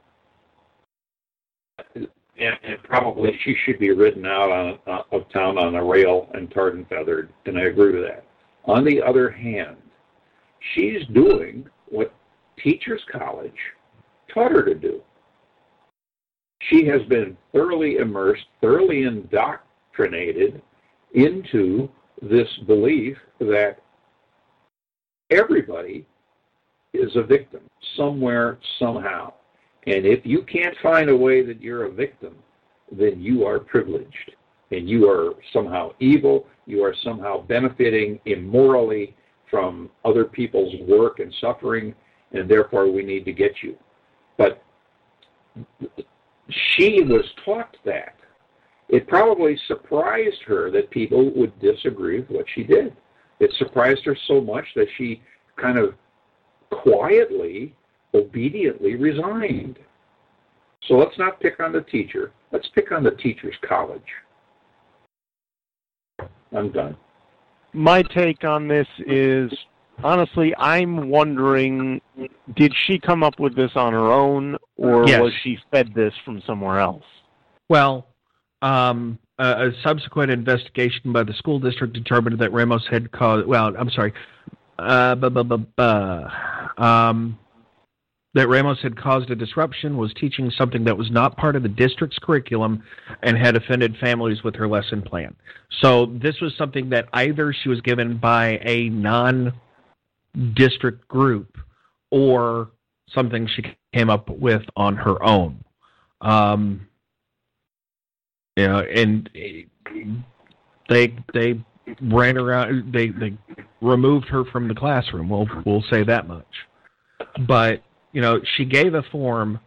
[1.95, 6.29] And, and probably she should be ridden out on, uh, of town on a rail
[6.33, 8.25] and tarred and feathered, and I agree with that.
[8.65, 9.77] On the other hand,
[10.73, 12.13] she's doing what
[12.61, 13.53] Teachers College
[14.33, 15.01] taught her to do
[16.69, 20.61] she has been thoroughly immersed, thoroughly indoctrinated
[21.13, 21.89] into
[22.21, 23.79] this belief that
[25.29, 26.05] everybody
[26.93, 27.61] is a victim
[27.97, 29.33] somewhere, somehow.
[29.87, 32.35] And if you can't find a way that you're a victim,
[32.91, 34.31] then you are privileged.
[34.71, 36.47] And you are somehow evil.
[36.65, 39.15] You are somehow benefiting immorally
[39.51, 41.93] from other people's work and suffering,
[42.31, 43.77] and therefore we need to get you.
[44.37, 44.63] But
[46.49, 48.15] she was taught that.
[48.95, 52.95] It probably surprised her that people would disagree with what she did.
[53.41, 55.21] It surprised her so much that she
[55.57, 55.95] kind of
[56.71, 57.75] quietly,
[58.13, 59.79] obediently resigned.
[60.87, 62.31] So let's not pick on the teacher.
[62.53, 63.99] Let's pick on the teacher's college.
[66.55, 66.95] I'm done.
[67.73, 69.51] My take on this is
[70.05, 71.99] honestly, I'm wondering
[72.55, 75.19] did she come up with this on her own or Yes.
[75.19, 77.03] was she fed this from somewhere else?
[77.67, 78.07] Well,
[78.65, 83.45] um, a, a subsequent investigation by the school district determined that Ramos had caused.
[83.47, 84.11] Well, I'm sorry.
[84.79, 86.27] Uh, bu- bu- bu- bu-
[86.83, 87.37] um,
[88.33, 91.69] that Ramos had caused a disruption, was teaching something that was not part of the
[91.69, 92.83] district's curriculum,
[93.21, 95.33] and had offended families with her lesson plan.
[95.81, 101.57] So this was something that either she was given by a non-district group,
[102.11, 102.71] or
[103.09, 105.63] something she came up with on her own.
[106.21, 106.87] Um,
[108.55, 109.29] you know, and
[110.89, 111.63] they they
[112.01, 112.93] ran around.
[112.93, 113.37] They they
[113.81, 115.29] removed her from the classroom.
[115.29, 116.47] We'll we'll say that much.
[117.47, 119.59] But you know, she gave a form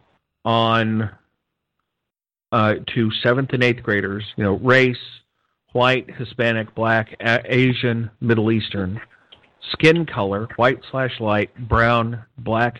[0.43, 1.11] on
[2.51, 4.23] uh, to seventh and eighth graders.
[4.35, 4.97] You know, race,
[5.73, 8.99] white, Hispanic, black, a- Asian, Middle Eastern,
[9.71, 12.79] skin color, white slash light, brown, black,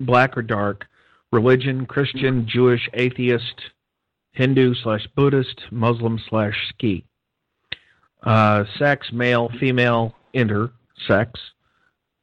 [0.00, 0.86] black or dark,
[1.32, 3.60] religion, Christian, Jewish, atheist,
[4.36, 7.04] Hindu slash Buddhist, Muslim slash Sikh.
[8.22, 11.30] Uh, sex, male, female, intersex.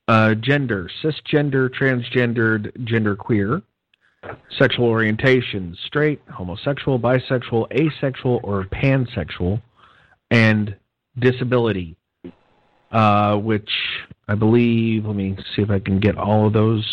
[0.08, 3.64] Uh, gender, cisgender, transgendered, genderqueer.
[4.58, 9.62] Sexual orientation, straight, homosexual, bisexual, asexual, or pansexual.
[10.30, 10.76] And
[11.18, 11.96] disability,
[12.92, 13.70] uh, which
[14.28, 16.86] I believe, let me see if I can get all of those.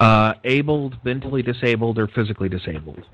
[0.00, 3.04] Uh, abled, mentally disabled, or physically disabled.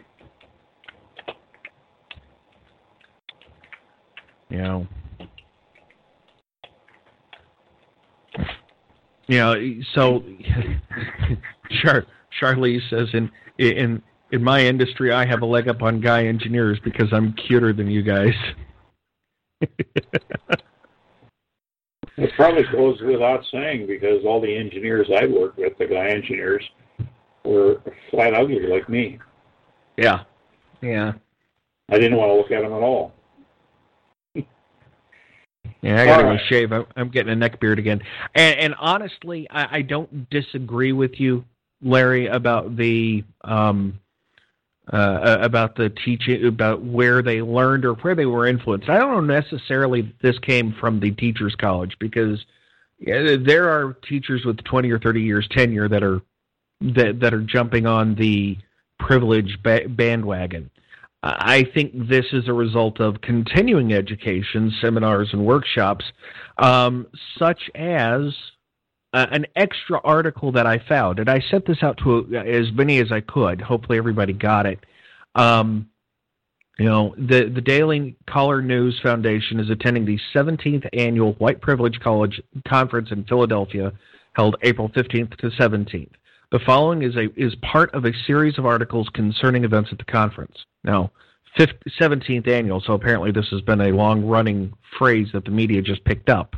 [4.49, 4.87] You know.
[9.29, 10.25] You know, so
[11.83, 12.07] Char-
[12.39, 16.81] Charlie says in in in my industry I have a leg up on guy engineers
[16.83, 18.35] because I'm cuter than you guys.
[22.21, 26.63] It probably goes without saying because all the engineers I worked with, the guy engineers,
[27.45, 27.81] were
[28.11, 29.19] flat ugly like me.
[29.97, 30.25] yeah.
[30.83, 31.13] Yeah.
[31.91, 33.13] I didn't want to look at them at all.
[35.83, 36.73] Yeah, I gotta All go shave.
[36.73, 38.03] I'm, I'm getting a neck beard again.
[38.35, 41.43] And, and honestly, I, I don't disagree with you,
[41.81, 43.99] Larry, about the um,
[44.93, 48.89] uh, about the teaching, about where they learned or where they were influenced.
[48.89, 52.45] I don't know necessarily this came from the teachers' college because
[53.01, 56.21] there are teachers with 20 or 30 years tenure that are
[56.81, 58.57] that that are jumping on the
[58.99, 60.71] privilege ba- bandwagon.
[61.23, 66.05] I think this is a result of continuing education, seminars, and workshops,
[66.57, 67.07] um,
[67.39, 68.35] such as
[69.13, 71.19] uh, an extra article that I found.
[71.19, 73.61] And I sent this out to as many as I could.
[73.61, 74.79] Hopefully, everybody got it.
[75.35, 75.89] Um,
[76.79, 82.01] you know, the, the Daily Caller News Foundation is attending the 17th annual White Privilege
[82.01, 83.93] College Conference in Philadelphia,
[84.33, 86.13] held April 15th to 17th.
[86.53, 90.05] The following is a is part of a series of articles concerning events at the
[90.05, 90.57] conference.
[90.83, 91.13] Now,
[91.59, 95.83] 15th, 17th annual, so apparently this has been a long running phrase that the media
[95.83, 96.57] just picked up.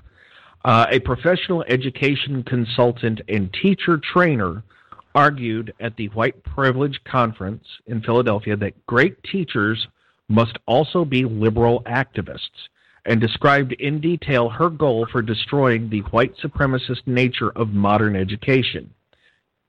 [0.64, 4.62] Uh, a professional education consultant and teacher trainer
[5.14, 9.88] argued at the White Privilege Conference in Philadelphia that great teachers
[10.28, 12.68] must also be liberal activists
[13.04, 18.94] and described in detail her goal for destroying the white supremacist nature of modern education.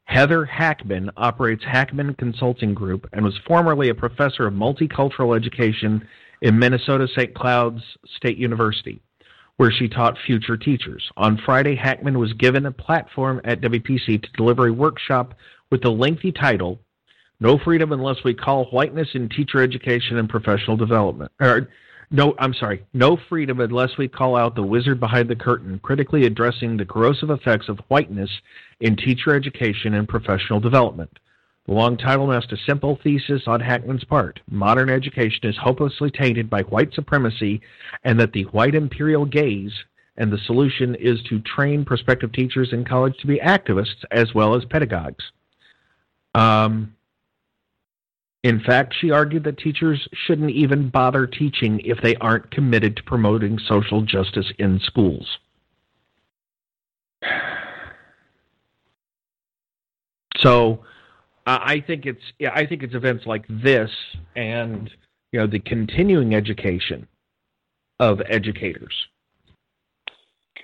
[0.05, 6.07] Heather Hackman operates Hackman Consulting Group and was formerly a professor of multicultural education
[6.41, 7.33] in Minnesota St.
[7.33, 7.81] Cloud's
[8.17, 9.01] State University,
[9.57, 11.03] where she taught future teachers.
[11.17, 15.35] On Friday, Hackman was given a platform at WPC to deliver a workshop
[15.69, 16.79] with the lengthy title
[17.39, 21.31] No Freedom Unless We Call Whiteness in Teacher Education and Professional Development.
[21.39, 21.69] Or,
[22.09, 22.85] no, I'm sorry.
[22.93, 27.29] No freedom unless we call out the wizard behind the curtain, critically addressing the corrosive
[27.29, 28.29] effects of whiteness
[28.79, 31.17] in teacher education and professional development.
[31.65, 34.41] The long title masked a simple thesis on Hackman's part.
[34.49, 37.61] Modern education is hopelessly tainted by white supremacy,
[38.03, 39.71] and that the white imperial gaze
[40.17, 44.55] and the solution is to train prospective teachers in college to be activists as well
[44.55, 45.23] as pedagogues.
[46.35, 46.95] Um,
[48.43, 53.03] in fact, she argued that teachers shouldn't even bother teaching if they aren't committed to
[53.03, 55.25] promoting social justice in schools.
[60.37, 60.83] So,
[61.45, 63.89] Uh, I think it's yeah, I think it's events like this
[64.35, 64.89] and
[65.31, 67.07] you know the continuing education
[67.99, 68.93] of educators.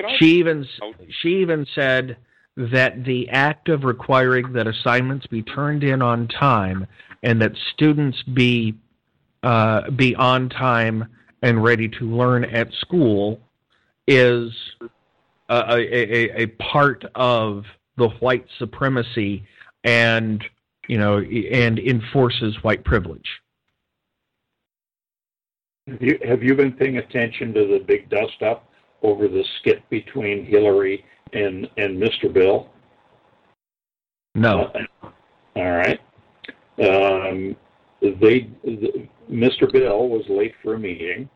[0.02, 0.94] I, She even Oh.
[1.22, 2.18] she even said
[2.56, 6.88] that the act of requiring that assignments be turned in on time
[7.24, 8.76] and that students be
[9.44, 11.08] uh, be on time
[11.42, 13.40] and ready to learn at school
[14.08, 14.52] is
[15.50, 17.64] a, a, a, a part of
[17.98, 19.44] the white supremacy
[19.84, 20.44] and
[20.90, 23.30] you know and enforces white privilege.
[25.88, 28.70] Have you, have you been paying attention to the big dust up
[29.02, 32.32] over the skit between Hillary and, and Mr.
[32.32, 32.70] Bill?
[34.36, 34.72] No.
[34.76, 35.10] Uh,
[35.56, 36.00] all right.
[36.80, 37.56] Um,
[38.02, 39.72] they, the, Mr.
[39.72, 41.30] Bill was late for a meeting,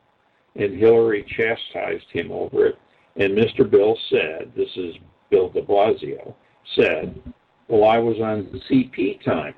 [0.56, 2.80] and Hillary chastised him over it.
[3.16, 3.70] And Mr.
[3.70, 4.96] Bill said, "This is
[5.30, 6.34] Bill De Blasio,"
[6.76, 7.22] said,
[7.68, 9.56] "Well, I was on CP time,"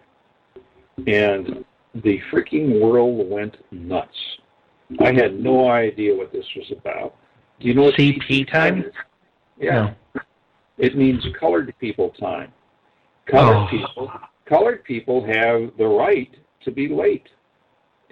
[1.07, 4.17] and the freaking world went nuts.
[4.99, 7.15] I had no idea what this was about.
[7.59, 8.83] Do you know what CP time?
[8.83, 8.93] is?
[9.57, 9.93] Yeah.
[10.77, 12.51] It means colored people time.
[13.25, 13.67] Colored Oh.
[13.69, 14.11] people
[14.45, 16.29] colored people have the right
[16.63, 17.27] to be late.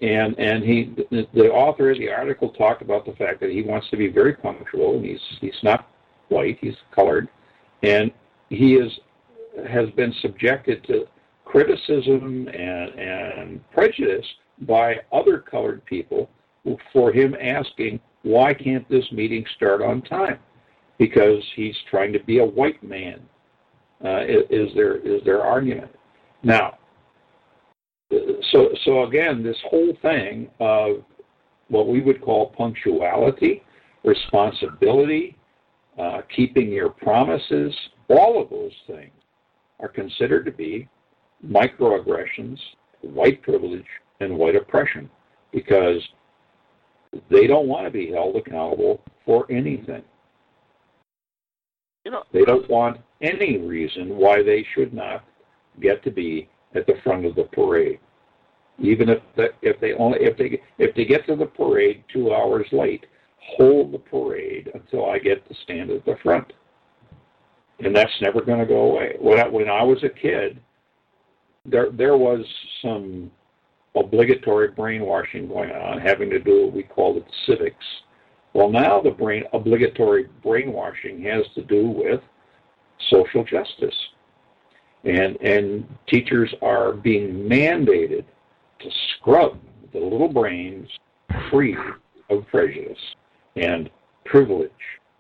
[0.02, 3.62] And and he the, the author of the article talked about the fact that he
[3.62, 5.88] wants to be very punctual and he's he's not
[6.30, 7.28] white, he's colored,
[7.84, 8.12] and
[8.50, 8.92] he is
[9.68, 11.06] has been subjected to
[11.46, 14.26] criticism and, and prejudice
[14.62, 16.30] by other colored people
[16.92, 20.40] for him asking why can't this meeting start on time?
[20.98, 23.20] Because he's trying to be a white man
[24.04, 25.92] uh, is, is their is their argument.
[26.42, 26.78] Now
[28.52, 31.04] so so again this whole thing of
[31.70, 33.64] what we would call punctuality
[34.04, 35.38] responsibility
[35.98, 37.74] uh, keeping your promises
[38.10, 39.12] all of those things
[39.84, 40.88] are considered to be
[41.46, 42.58] microaggressions
[43.02, 43.86] white privilege
[44.22, 45.10] and white oppression
[45.52, 46.02] because
[47.30, 50.02] they don't want to be held accountable for anything.
[52.06, 55.24] You know, they don't want any reason why they should not
[55.82, 58.00] get to be at the front of the parade,
[58.80, 62.34] even if the, if they only if they if they get to the parade two
[62.34, 63.06] hours late,
[63.38, 66.52] hold the parade until I get to stand at the front,
[67.86, 69.16] and that's never going to go away.
[69.20, 70.60] When I, when I was a kid,
[71.66, 72.46] there there was
[72.82, 73.32] some
[73.96, 77.86] obligatory brainwashing going on, having to do what we called it civics.
[78.54, 82.22] Well, now the brain obligatory brainwashing has to do with
[83.10, 83.96] social justice,
[85.04, 88.26] and and teachers are being mandated
[88.80, 89.60] to scrub
[89.94, 90.90] the little brains
[91.50, 91.78] free
[92.30, 92.98] of prejudice
[93.56, 93.90] and
[94.26, 94.72] privilege,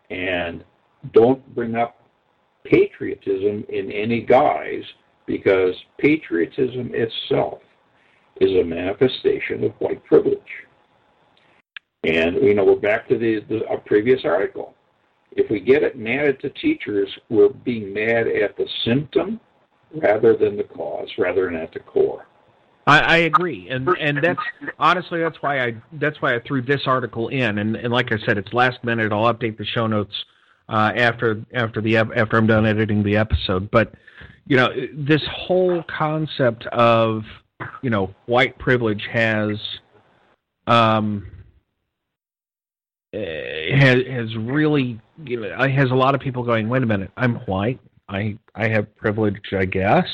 [0.09, 0.63] and
[1.13, 2.02] don't bring up
[2.65, 4.83] patriotism in any guise
[5.25, 7.59] because patriotism itself
[8.41, 10.39] is a manifestation of white privilege.
[12.03, 14.73] And you know, we're back to the, the a previous article.
[15.31, 19.39] If we get it mad at the teachers, we're being mad at the symptom
[19.95, 22.27] rather than the cause, rather than at the core.
[22.85, 24.41] I, I agree, and and that's
[24.77, 28.17] honestly that's why I that's why I threw this article in, and and like I
[28.25, 29.13] said, it's last minute.
[29.13, 30.13] I'll update the show notes
[30.69, 33.69] uh, after after the after I'm done editing the episode.
[33.71, 33.93] But
[34.47, 37.23] you know, this whole concept of
[37.81, 39.57] you know white privilege has
[40.67, 41.29] um
[43.13, 46.69] eh, has has really you know has a lot of people going.
[46.69, 47.79] Wait a minute, I'm white.
[48.09, 50.07] I I have privilege, I guess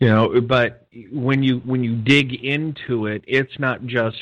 [0.00, 4.16] you know but when you when you dig into it it's not just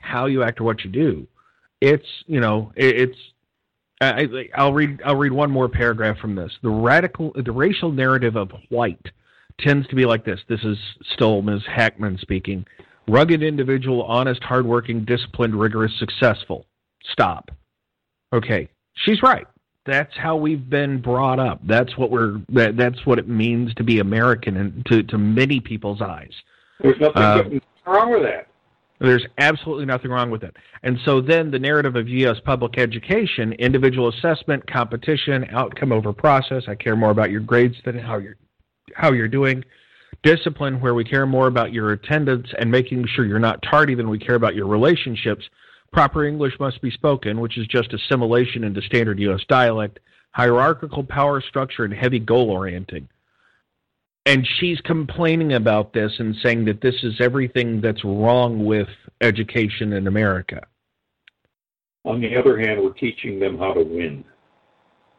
[0.00, 1.26] how you act or what you do
[1.80, 3.18] it's you know it, it's
[4.02, 6.52] I, I- I'll read I'll read one more paragraph from this.
[6.62, 9.06] The radical the racial narrative of white
[9.60, 10.40] tends to be like this.
[10.48, 10.78] This is
[11.14, 11.62] still Ms.
[11.66, 12.64] Hackman speaking.
[13.08, 16.66] Rugged individual, honest, hardworking, disciplined, rigorous, successful.
[17.10, 17.50] Stop.
[18.32, 19.46] Okay, she's right.
[19.84, 21.60] That's how we've been brought up.
[21.66, 25.60] That's what we're that, that's what it means to be American and to to many
[25.60, 26.30] people's eyes.
[26.80, 28.46] There's nothing Uh, wrong with that.
[29.02, 30.56] There's absolutely nothing wrong with it.
[30.84, 32.36] And so then the narrative of U.S.
[32.44, 36.64] public education, individual assessment, competition, outcome over process.
[36.68, 38.36] I care more about your grades than how you're
[38.94, 39.64] how you're doing.
[40.22, 44.08] Discipline, where we care more about your attendance and making sure you're not tardy than
[44.08, 45.44] we care about your relationships.
[45.92, 49.40] Proper English must be spoken, which is just assimilation into standard U.S.
[49.48, 49.98] dialect.
[50.32, 53.08] Hierarchical power structure and heavy goal orienting
[54.26, 58.88] and she's complaining about this and saying that this is everything that's wrong with
[59.20, 60.60] education in America.
[62.04, 64.24] On the other hand, we're teaching them how to win.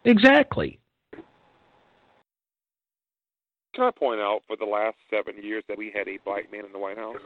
[0.05, 0.79] Exactly.
[3.73, 6.65] Can I point out for the last seven years that we had a black man
[6.65, 7.21] in the White House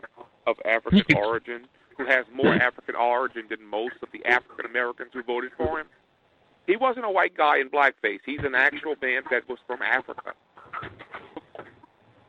[0.46, 1.68] of African origin
[1.98, 5.88] who has more African origin than most of the African Americans who voted for him?
[6.66, 8.20] He wasn't a white guy in blackface.
[8.26, 10.34] He's an actual man that was from Africa.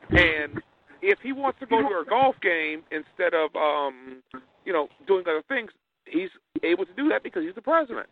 [0.09, 0.61] And
[1.01, 4.23] if he wants to go to a golf game instead of, um,
[4.65, 5.71] you know, doing other things,
[6.05, 6.29] he's
[6.63, 8.07] able to do that because he's the president.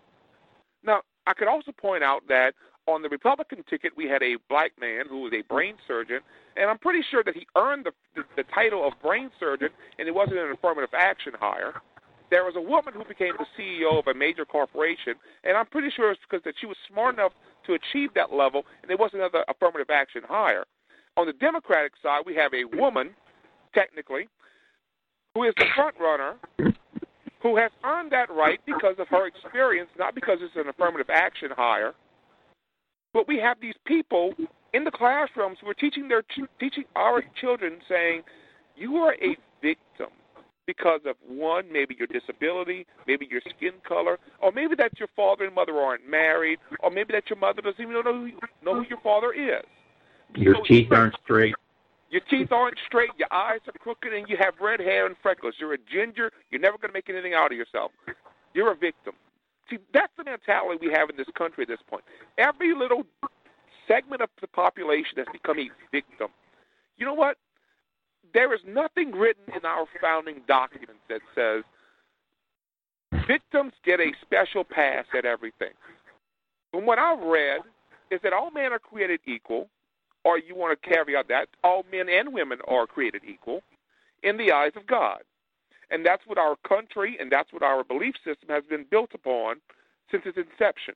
[0.84, 2.54] Now, I could also point out that
[2.88, 6.20] on the Republican ticket, we had a black man who was a brain surgeon,
[6.56, 9.70] and I'm pretty sure that he earned the, the, the title of brain surgeon,
[10.00, 11.74] and it wasn't an affirmative action hire.
[12.30, 15.90] There was a woman who became the CEO of a major corporation, and I'm pretty
[15.96, 17.32] sure it's because that she was smart enough
[17.66, 20.66] to achieve that level, and it wasn't another affirmative action hire.
[21.18, 23.10] On the Democratic side, we have a woman,
[23.74, 24.28] technically,
[25.34, 26.36] who is the front runner,
[27.42, 31.50] who has earned that right because of her experience, not because it's an affirmative action
[31.56, 31.94] hire.
[33.14, 34.34] But we have these people
[34.74, 36.24] in the classrooms who are teaching their
[36.60, 38.24] teaching our children, saying,
[38.76, 40.10] "You are a victim."
[40.68, 45.46] Because of one, maybe your disability, maybe your skin color, or maybe that your father
[45.46, 48.86] and mother aren't married, or maybe that your mother doesn't even know who, know who
[48.90, 49.64] your father is.
[50.36, 51.56] Your So teeth aren't straight.
[52.10, 55.56] your teeth aren't straight, your eyes are crooked, and you have red hair and freckles.
[55.60, 56.32] You're a ginger.
[56.52, 57.92] You're never going to make anything out of yourself.
[58.54, 59.14] You're a victim.
[59.70, 62.04] See, that's the mentality we have in this country at this point.
[62.38, 63.04] Every little
[63.88, 66.28] segment of the population has become a victim.
[66.98, 67.38] You know what?
[68.34, 71.64] There is nothing written in our founding documents that says
[73.28, 75.72] victims get a special pass at everything.
[76.72, 77.62] From what I've read,
[78.12, 79.70] is that all men are created equal,
[80.28, 83.62] or you want to caveat that all men and women are created equal
[84.24, 85.20] in the eyes of God.
[85.90, 89.62] And that's what our country and that's what our belief system has been built upon
[90.12, 90.96] since its inception.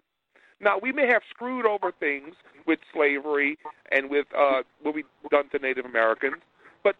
[0.59, 2.35] Now, we may have screwed over things
[2.67, 3.57] with slavery
[3.89, 6.41] and with uh, what we've done to Native Americans,
[6.83, 6.97] but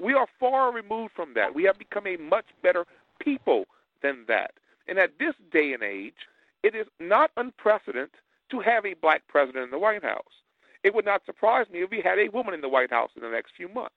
[0.00, 1.54] we are far removed from that.
[1.54, 2.84] We have become a much better
[3.20, 3.66] people
[4.02, 4.54] than that.
[4.88, 6.26] And at this day and age,
[6.64, 8.10] it is not unprecedented
[8.50, 10.40] to have a black president in the White House.
[10.82, 13.22] It would not surprise me if we had a woman in the White House in
[13.22, 13.94] the next few months.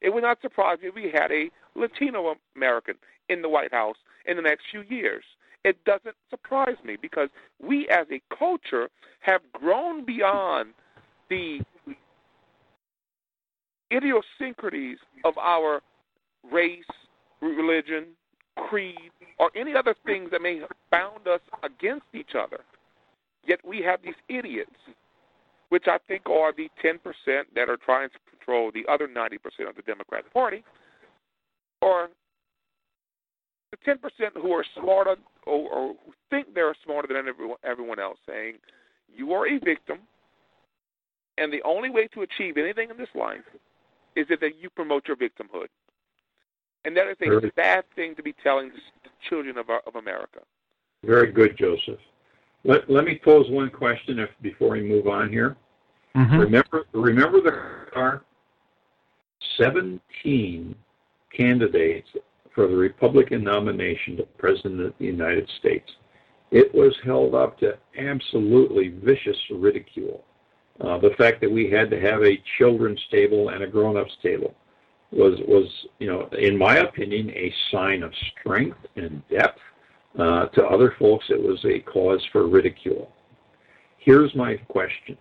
[0.00, 2.96] It would not surprise me if we had a Latino American
[3.28, 5.24] in the White House in the next few years.
[5.64, 7.30] It doesn't surprise me because
[7.62, 8.90] we as a culture
[9.20, 10.74] have grown beyond
[11.30, 11.60] the
[13.90, 15.80] idiosyncrasies of our
[16.52, 16.84] race,
[17.40, 18.08] religion,
[18.68, 22.60] creed, or any other things that may bound us against each other.
[23.46, 24.76] Yet we have these idiots,
[25.70, 26.98] which I think are the 10%
[27.54, 30.62] that are trying to control the other 90% of the Democratic Party,
[31.80, 32.08] or
[33.70, 33.98] the 10%
[34.40, 38.54] who are smarter or, or who think they're smarter than everyone, everyone else, saying,
[39.14, 39.98] You are a victim,
[41.38, 43.44] and the only way to achieve anything in this life
[44.16, 45.66] is that you promote your victimhood.
[46.84, 49.96] And that is a Very- bad thing to be telling the children of, our, of
[49.96, 50.40] America.
[51.02, 51.98] Very good, Joseph.
[52.64, 55.56] Let, let me pose one question if, before we move on here.
[56.16, 56.40] Mhm.
[56.40, 58.22] Remember, remember there are
[59.58, 60.74] 17
[61.36, 62.08] candidates
[62.54, 65.90] for the Republican nomination to President of the United States.
[66.50, 70.24] It was held up to absolutely vicious ridicule.
[70.80, 74.54] Uh, the fact that we had to have a children's table and a grown-ups table
[75.10, 79.60] was, was, you know, in my opinion, a sign of strength and depth.
[80.18, 83.10] Uh, to other folks, it was a cause for ridicule.
[83.98, 85.16] Here's my question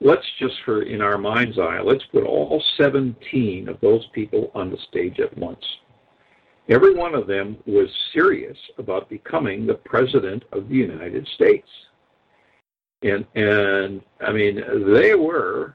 [0.00, 4.70] let's just for in our mind's eye, let's put all 17 of those people on
[4.70, 5.64] the stage at once.
[6.68, 11.68] Every one of them was serious about becoming the president of the United States.
[13.02, 14.62] And and I mean
[14.92, 15.74] they were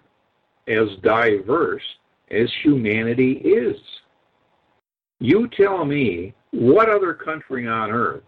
[0.68, 1.84] as diverse
[2.32, 3.78] as humanity is.
[5.20, 8.24] You tell me what other country on earth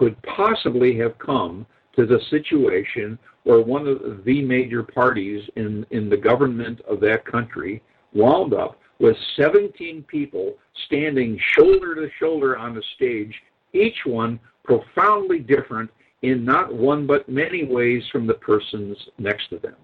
[0.00, 6.08] could possibly have come to the situation where one of the major parties in, in
[6.08, 7.82] the government of that country
[8.14, 10.54] wound up with 17 people
[10.86, 13.34] standing shoulder to shoulder on the stage,
[13.74, 15.90] each one profoundly different
[16.22, 19.76] in not one but many ways from the persons next to them.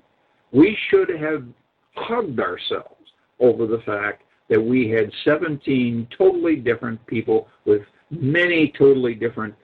[0.51, 1.45] We should have
[1.95, 3.05] hugged ourselves
[3.39, 9.55] over the fact that we had 17 totally different people with many totally different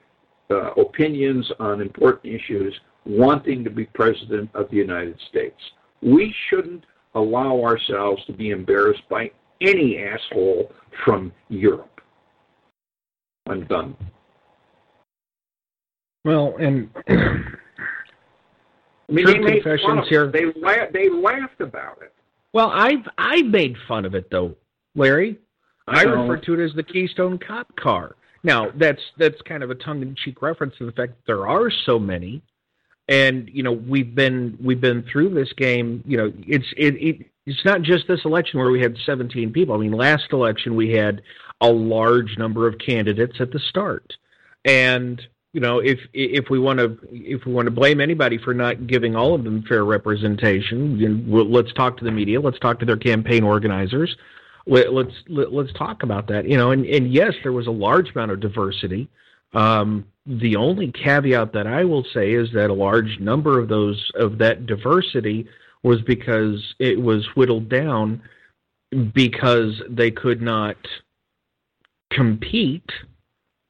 [0.52, 5.58] uh, opinions on important issues wanting to be president of the United States.
[6.02, 6.84] We shouldn't
[7.14, 9.30] allow ourselves to be embarrassed by
[9.60, 10.72] any asshole
[11.04, 12.00] from Europe.
[13.48, 13.96] I'm done.
[16.24, 17.12] Well, and I
[19.08, 20.24] mean, they made fun of here.
[20.26, 20.32] It.
[20.32, 22.12] They la- they laughed about it.
[22.54, 24.54] Well, I've I've made fun of it though,
[24.94, 25.38] Larry.
[25.88, 26.22] I No.
[26.22, 28.14] refer to it as the Keystone Cop car.
[28.44, 31.98] Now, that's that's kind of a tongue-in-cheek reference to the fact that there are so
[31.98, 32.42] many,
[33.08, 36.02] and you know we've been we've been through this game.
[36.06, 39.74] You know, it's it, it it's not just this election where we had 17 people.
[39.74, 41.22] I mean, last election we had
[41.60, 44.12] a large number of candidates at the start,
[44.64, 45.22] and
[45.52, 48.88] you know if if we want to if we want to blame anybody for not
[48.88, 52.40] giving all of them fair representation, you know, let's talk to the media.
[52.40, 54.16] Let's talk to their campaign organizers
[54.66, 56.48] let, let's let, let's talk about that.
[56.48, 59.08] You know, and, and yes, there was a large amount of diversity.
[59.54, 64.10] Um, the only caveat that I will say is that a large number of those
[64.14, 65.46] of that diversity
[65.82, 68.22] was because it was whittled down
[69.14, 70.76] because they could not
[72.12, 72.88] compete.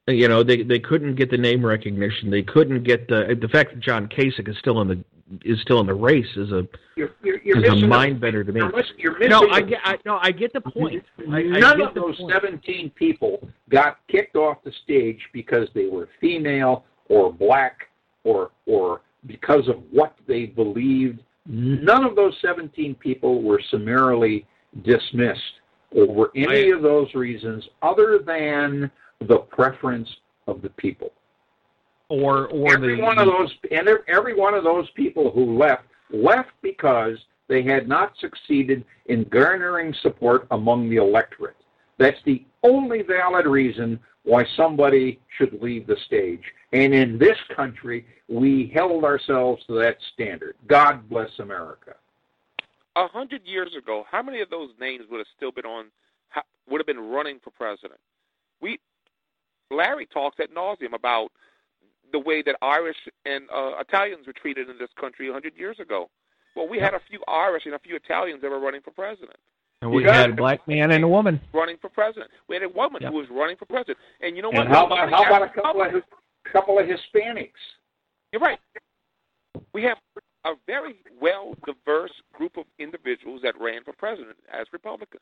[0.07, 2.29] You know, they they couldn't get the name recognition.
[2.29, 5.03] They couldn't get the the fact that John Kasich is still in the
[5.43, 8.51] is still in the race is a You're, you're, you're is a mind bender to
[8.51, 8.59] me.
[8.59, 11.03] You're missing, you're missing No, I get I, no, I get the point.
[11.29, 12.33] I, I None get of those point.
[12.33, 17.89] 17 people got kicked off the stage because they were female or black
[18.23, 21.21] or or because of what they believed.
[21.45, 24.45] None of those 17 people were summarily
[24.83, 25.41] dismissed
[25.95, 28.89] over any I- of those reasons other than
[29.27, 30.09] the preference
[30.47, 31.11] of the people.
[32.09, 35.83] Or or every the one of those and every one of those people who left
[36.11, 41.57] left because they had not succeeded in garnering support among the electorate.
[41.97, 46.41] That's the only valid reason why somebody should leave the stage.
[46.71, 50.55] And in this country, we held ourselves to that standard.
[50.67, 51.95] God bless America.
[52.95, 55.87] A hundred years ago, how many of those names would have still been on?
[56.69, 57.99] Would have been running for president?
[58.61, 58.79] We,
[59.69, 61.31] Larry talks at nauseum about
[62.13, 62.95] the way that Irish
[63.25, 66.09] and uh, Italians were treated in this country a hundred years ago.
[66.55, 69.37] Well, we had a few Irish and a few Italians that were running for president.
[69.81, 71.41] and we had a black man and a woman.
[71.51, 72.29] Running for president.
[72.47, 73.11] We had a woman Yep.
[73.11, 73.97] who was running for president.
[74.21, 74.67] And you know what?
[74.67, 76.03] And how about how about a couple of
[76.51, 77.61] couple of Hispanics?
[78.31, 78.59] You're right.
[79.73, 79.97] We have
[80.45, 85.21] a very well diverse group of individuals that ran for president as Republicans.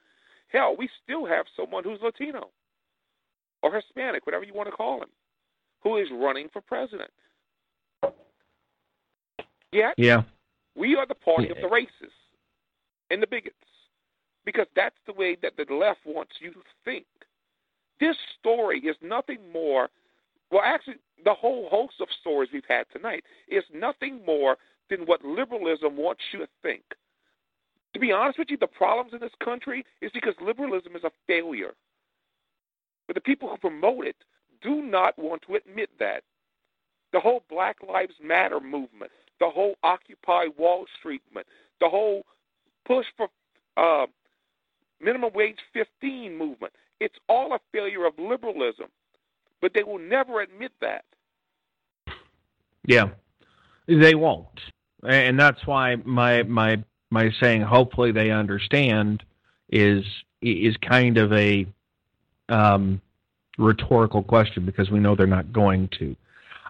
[0.49, 2.49] Hell, we still have someone who's Latino
[3.63, 5.09] or Hispanic, whatever you want to call him,
[5.81, 7.11] who is running for president.
[9.71, 10.23] Yet Yeah.
[10.75, 12.11] we are the party of the racists
[13.09, 13.55] and the bigots
[14.43, 17.05] because that's the way that the left wants you to think.
[17.99, 19.89] This story is nothing more.
[20.49, 24.57] Well, actually, the whole host of stories we've had tonight is nothing more
[24.89, 26.83] than what liberalism wants you to think.
[27.93, 31.11] To be honest with you, the problems in this country is because liberalism is a
[31.27, 31.75] failure.
[33.07, 34.15] But the people who promote it
[34.61, 36.23] do not want to admit that.
[37.13, 41.47] The whole Black Lives Matter movement, the whole Occupy Wall Street movement,
[41.79, 42.23] the whole
[42.85, 43.27] push for
[43.77, 44.05] uh,
[45.01, 48.87] minimum wage 15 movement, it's all a failure of liberalism.
[49.61, 51.03] But they will never admit that.
[52.85, 53.09] Yeah,
[53.87, 54.59] they won't,
[55.07, 59.23] and that's why my my my saying hopefully they understand
[59.69, 60.03] is
[60.41, 61.67] is kind of a
[62.49, 62.99] um,
[63.57, 66.15] rhetorical question because we know they're not going to.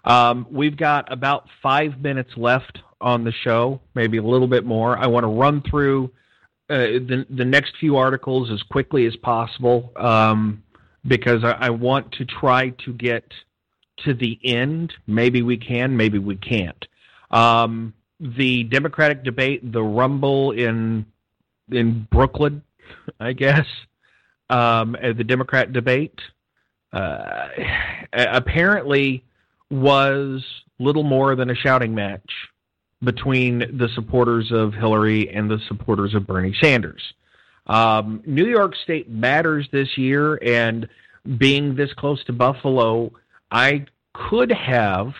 [0.04, 4.96] Um, we've got about five minutes left on the show, maybe a little bit more.
[4.96, 6.10] I want to run through
[6.70, 10.62] uh, the the next few articles as quickly as possible um,
[11.06, 13.24] because I, I want to try to get
[14.04, 14.92] to the end.
[15.06, 16.86] Maybe we can, maybe we can't.
[17.30, 21.06] Um, the Democratic debate, the rumble in
[21.70, 22.62] in Brooklyn,
[23.20, 23.66] I guess,
[24.50, 26.20] um, the Democrat debate,
[26.92, 27.48] uh,
[28.12, 29.24] apparently
[29.70, 30.44] was
[30.78, 32.30] little more than a shouting match
[33.02, 37.02] between the supporters of Hillary and the supporters of Bernie Sanders.
[37.66, 40.88] Um, New York State matters this year, and
[41.38, 43.12] being this close to Buffalo,
[43.50, 45.14] I could have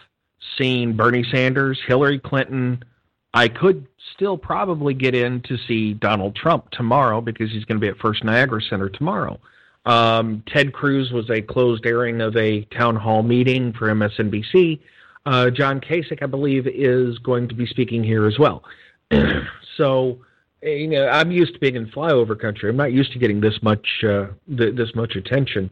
[0.59, 2.85] seen Bernie Sanders, Hillary Clinton.
[3.35, 7.85] I could still probably get in to see Donald Trump tomorrow because he's going to
[7.85, 9.41] be at First Niagara Center tomorrow.
[9.85, 14.81] Um, Ted Cruz was a closed airing of a town hall meeting for MSNBC.
[15.25, 18.63] Uh, John Kasich, I believe, is going to be speaking here as well.
[19.77, 20.19] so,
[20.63, 22.71] you know, I'm used to being in flyover country.
[22.71, 24.27] I'm not used to getting this much uh,
[24.57, 25.71] th- this much attention,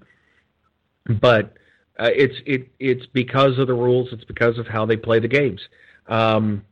[1.21, 1.55] but
[1.99, 4.09] uh, it's it it's because of the rules.
[4.13, 5.61] It's because of how they play the games.
[6.09, 6.65] Um,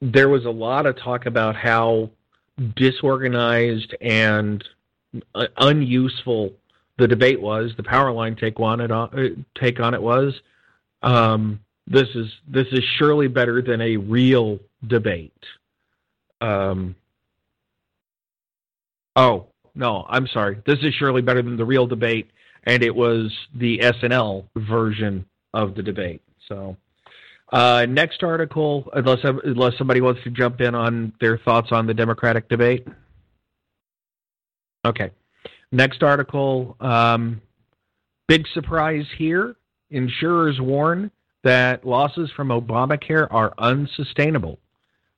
[0.00, 2.10] there was a lot of talk about how
[2.76, 4.62] disorganized and
[5.34, 6.52] uh, unuseful
[6.98, 7.72] the debate was.
[7.76, 9.08] The power line take on it uh,
[9.60, 10.34] take on it was.
[11.02, 15.32] Um, this is this is surely better than a real debate.
[16.40, 16.94] Um,
[19.16, 20.62] Oh no, I'm sorry.
[20.66, 22.30] This is surely better than the real debate,
[22.64, 25.24] and it was the SNL version
[25.54, 26.22] of the debate.
[26.48, 26.76] So,
[27.52, 31.94] uh, next article, unless unless somebody wants to jump in on their thoughts on the
[31.94, 32.86] Democratic debate.
[34.84, 35.10] Okay,
[35.72, 36.76] next article.
[36.80, 37.40] Um,
[38.28, 39.56] big surprise here.
[39.90, 41.10] Insurers warn
[41.42, 44.58] that losses from Obamacare are unsustainable.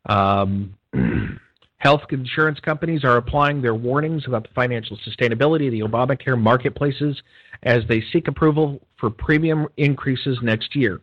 [0.06, 0.74] Um,
[1.78, 7.20] health insurance companies are applying their warnings about the financial sustainability of the Obamacare marketplaces
[7.62, 11.00] as they seek approval for premium increases next year.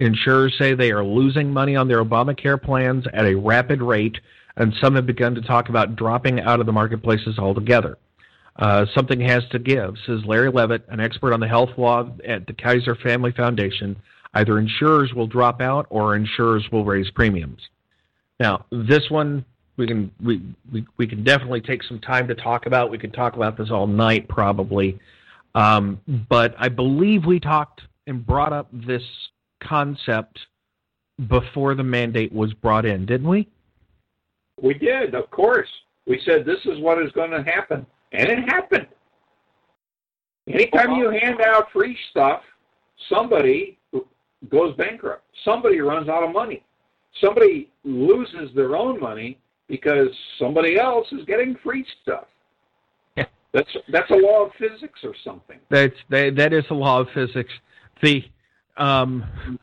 [0.00, 4.18] Insurers say they are losing money on their Obamacare plans at a rapid rate,
[4.56, 7.96] and some have begun to talk about dropping out of the marketplaces altogether.
[8.56, 12.46] Uh, something has to give, says Larry Levitt, an expert on the health law at
[12.46, 13.96] the Kaiser Family Foundation.
[14.34, 17.60] Either insurers will drop out or insurers will raise premiums.
[18.38, 19.44] Now, this one
[19.76, 20.40] we can we,
[20.72, 22.90] we, we can definitely take some time to talk about.
[22.90, 24.98] We could talk about this all night probably.
[25.54, 29.02] Um, but I believe we talked and brought up this
[29.62, 30.38] concept
[31.28, 33.48] before the mandate was brought in, didn't we?
[34.60, 35.68] We did, of course.
[36.06, 38.86] We said this is what is going to happen, and it happened.
[40.46, 42.42] Anytime you hand out free stuff,
[43.08, 43.78] somebody
[44.50, 45.24] goes bankrupt.
[45.44, 46.62] Somebody runs out of money.
[47.20, 49.38] Somebody loses their own money
[49.68, 50.08] because
[50.38, 52.26] somebody else is getting free stuff.
[53.16, 53.26] Yeah.
[53.52, 55.58] That's that's a law of physics or something.
[55.70, 57.52] That's that, that is a law of physics.
[58.02, 58.24] The
[58.76, 59.58] um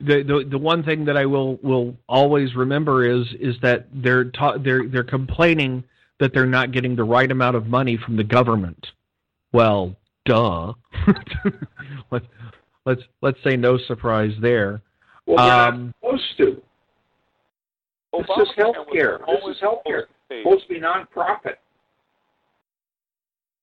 [0.00, 4.24] the, the the one thing that I will will always remember is is that they're
[4.24, 5.84] ta- they're they're complaining
[6.20, 8.86] that they're not getting the right amount of money from the government.
[9.52, 10.72] Well, duh.
[12.10, 12.26] let's
[12.84, 14.82] let's let's say no surprise there.
[15.26, 16.62] Well, they're Um, not supposed to.
[18.12, 19.18] This is Obamacare health care.
[19.26, 20.06] This is health care.
[20.06, 21.56] supposed to supposed to be nonprofit.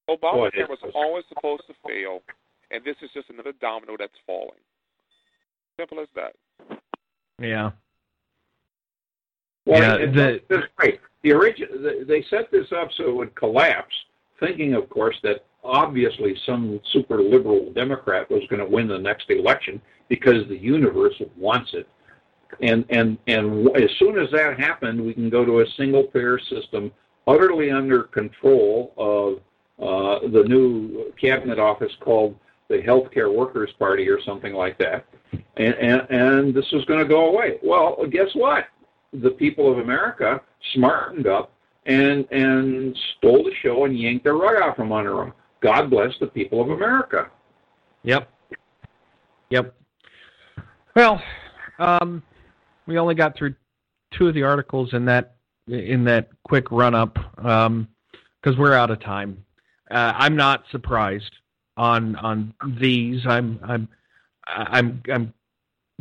[0.10, 2.22] Obamacare was always supposed to fail,
[2.72, 4.60] and this is just another domino that's falling.
[5.80, 6.36] Simple as that.
[7.40, 7.72] Yeah.
[9.66, 11.00] Well, Yeah, it- the- that's right.
[11.26, 13.96] The origin, they set this up so it would collapse,
[14.40, 19.32] thinking, of course, that obviously some super liberal Democrat was going to win the next
[19.32, 21.90] election because the universe wants it.
[22.62, 26.38] And and and as soon as that happened, we can go to a single payer
[26.38, 26.92] system,
[27.26, 29.40] utterly under control of
[29.80, 32.36] uh, the new cabinet office called
[32.68, 35.08] the Healthcare Workers Party or something like that.
[35.58, 37.58] And and, and this was going to go away.
[37.64, 38.66] Well, guess what?
[39.22, 40.42] the people of America
[40.76, 41.52] smartened up
[41.86, 45.34] and and stole the show and yanked their rug out from under them.
[45.62, 47.30] God bless the people of America.
[48.04, 48.30] Yep.
[49.50, 49.76] Yep.
[50.96, 51.22] Well,
[51.80, 52.22] um,
[52.88, 53.56] we only got through
[54.12, 55.36] two of the articles in that
[55.68, 59.44] in that quick run up because we're out of time.
[59.90, 61.32] Uh, I'm not surprised
[61.78, 63.26] on on these.
[63.26, 63.88] I'm I'm
[64.48, 65.34] I'm I'm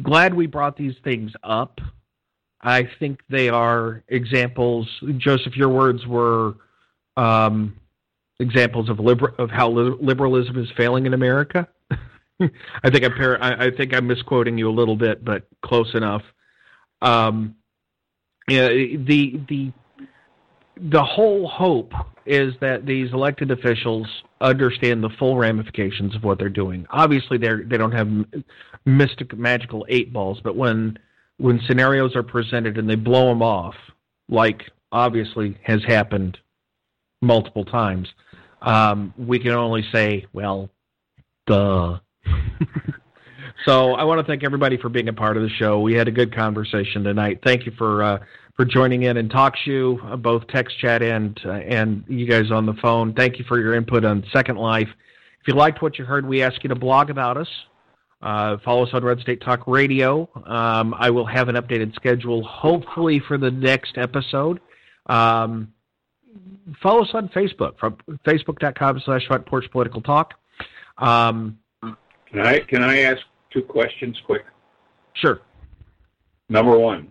[0.02, 1.80] glad we brought these things up.
[2.64, 4.88] I think they are examples.
[5.18, 6.54] Joseph, your words were
[7.16, 7.76] um,
[8.40, 11.68] examples of liber- of how li- liberalism is failing in America.
[12.40, 15.94] I think I'm par- I, I think I'm misquoting you a little bit, but close
[15.94, 16.22] enough.
[17.02, 17.54] Um,
[18.48, 19.72] yeah, the the
[20.76, 21.92] the whole hope
[22.26, 24.06] is that these elected officials
[24.40, 26.86] understand the full ramifications of what they're doing.
[26.90, 28.08] Obviously, they they don't have
[28.86, 30.98] mystic magical eight balls, but when
[31.38, 33.74] when scenarios are presented and they blow them off,
[34.28, 34.62] like
[34.92, 36.38] obviously has happened
[37.20, 38.08] multiple times,
[38.62, 40.70] um, we can only say, well,
[41.46, 41.98] duh.
[43.66, 45.80] so I want to thank everybody for being a part of the show.
[45.80, 47.40] We had a good conversation tonight.
[47.44, 48.18] Thank you for uh,
[48.56, 52.66] for joining in and TalkShoe, uh, both text chat and uh, and you guys on
[52.66, 53.12] the phone.
[53.12, 54.88] Thank you for your input on Second Life.
[55.40, 57.48] If you liked what you heard, we ask you to blog about us.
[58.24, 60.28] Uh, follow us on Red State Talk Radio.
[60.46, 64.60] Um, I will have an updated schedule, hopefully for the next episode.
[65.06, 65.74] Um,
[66.82, 70.32] follow us on Facebook from facebook.com slash front porch political talk.
[70.96, 73.20] Um, Can I can I ask
[73.52, 74.44] two questions quick?
[75.12, 75.40] sure.
[76.48, 77.08] Number one,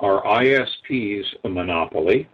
[0.00, 2.28] are ISPs a monopoly?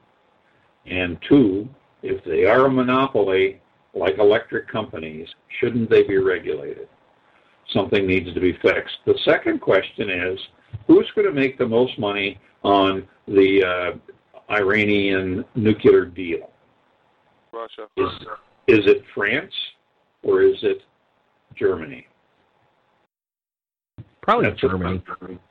[0.86, 1.68] And two,
[2.02, 3.60] if they are a monopoly,
[3.94, 5.28] like electric companies,
[5.60, 6.88] shouldn't they be regulated?
[7.70, 8.96] Something needs to be fixed.
[9.06, 10.38] The second question is,
[10.86, 16.50] who's going to make the most money on the uh, Iranian nuclear deal?
[17.52, 17.86] Russia.
[17.96, 18.10] Is,
[18.66, 19.52] is it France
[20.22, 20.82] or is it
[21.54, 22.06] Germany?
[24.22, 25.02] Probably That's Germany.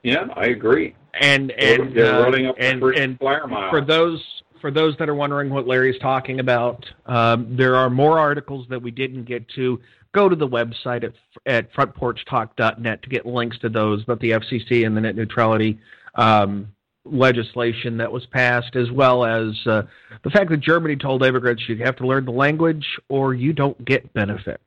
[0.04, 0.96] Yeah, I agree.
[1.20, 3.70] And and they're uh, running up the and, and flyer mile.
[3.70, 4.24] for those
[4.62, 8.82] for those that are wondering what Larry's talking about, um, there are more articles that
[8.82, 9.82] we didn't get to.
[10.14, 11.14] Go to the website at,
[11.46, 15.80] at frontporchtalk.net to get links to those, about the FCC and the net neutrality
[16.16, 16.68] um,
[17.06, 19.84] legislation that was passed, as well as uh,
[20.24, 23.84] the fact that Germany told immigrants you have to learn the language or you don't
[23.86, 24.64] get benefits.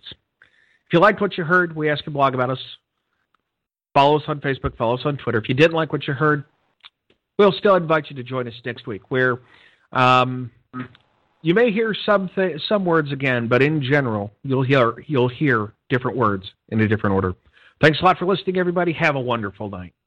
[0.87, 2.61] If you liked what you heard, we ask you to blog about us.
[3.95, 5.39] Follow us on Facebook, follow us on Twitter.
[5.39, 6.45] If you didn't like what you heard,
[7.39, 9.39] we'll still invite you to join us next week, where
[9.95, 10.51] um,
[11.43, 15.75] you may hear some th- some words again, but in general, you'll hear you'll hear
[15.89, 17.35] different words in a different order.
[17.81, 18.93] Thanks a lot for listening, everybody.
[18.93, 19.93] Have a wonderful night.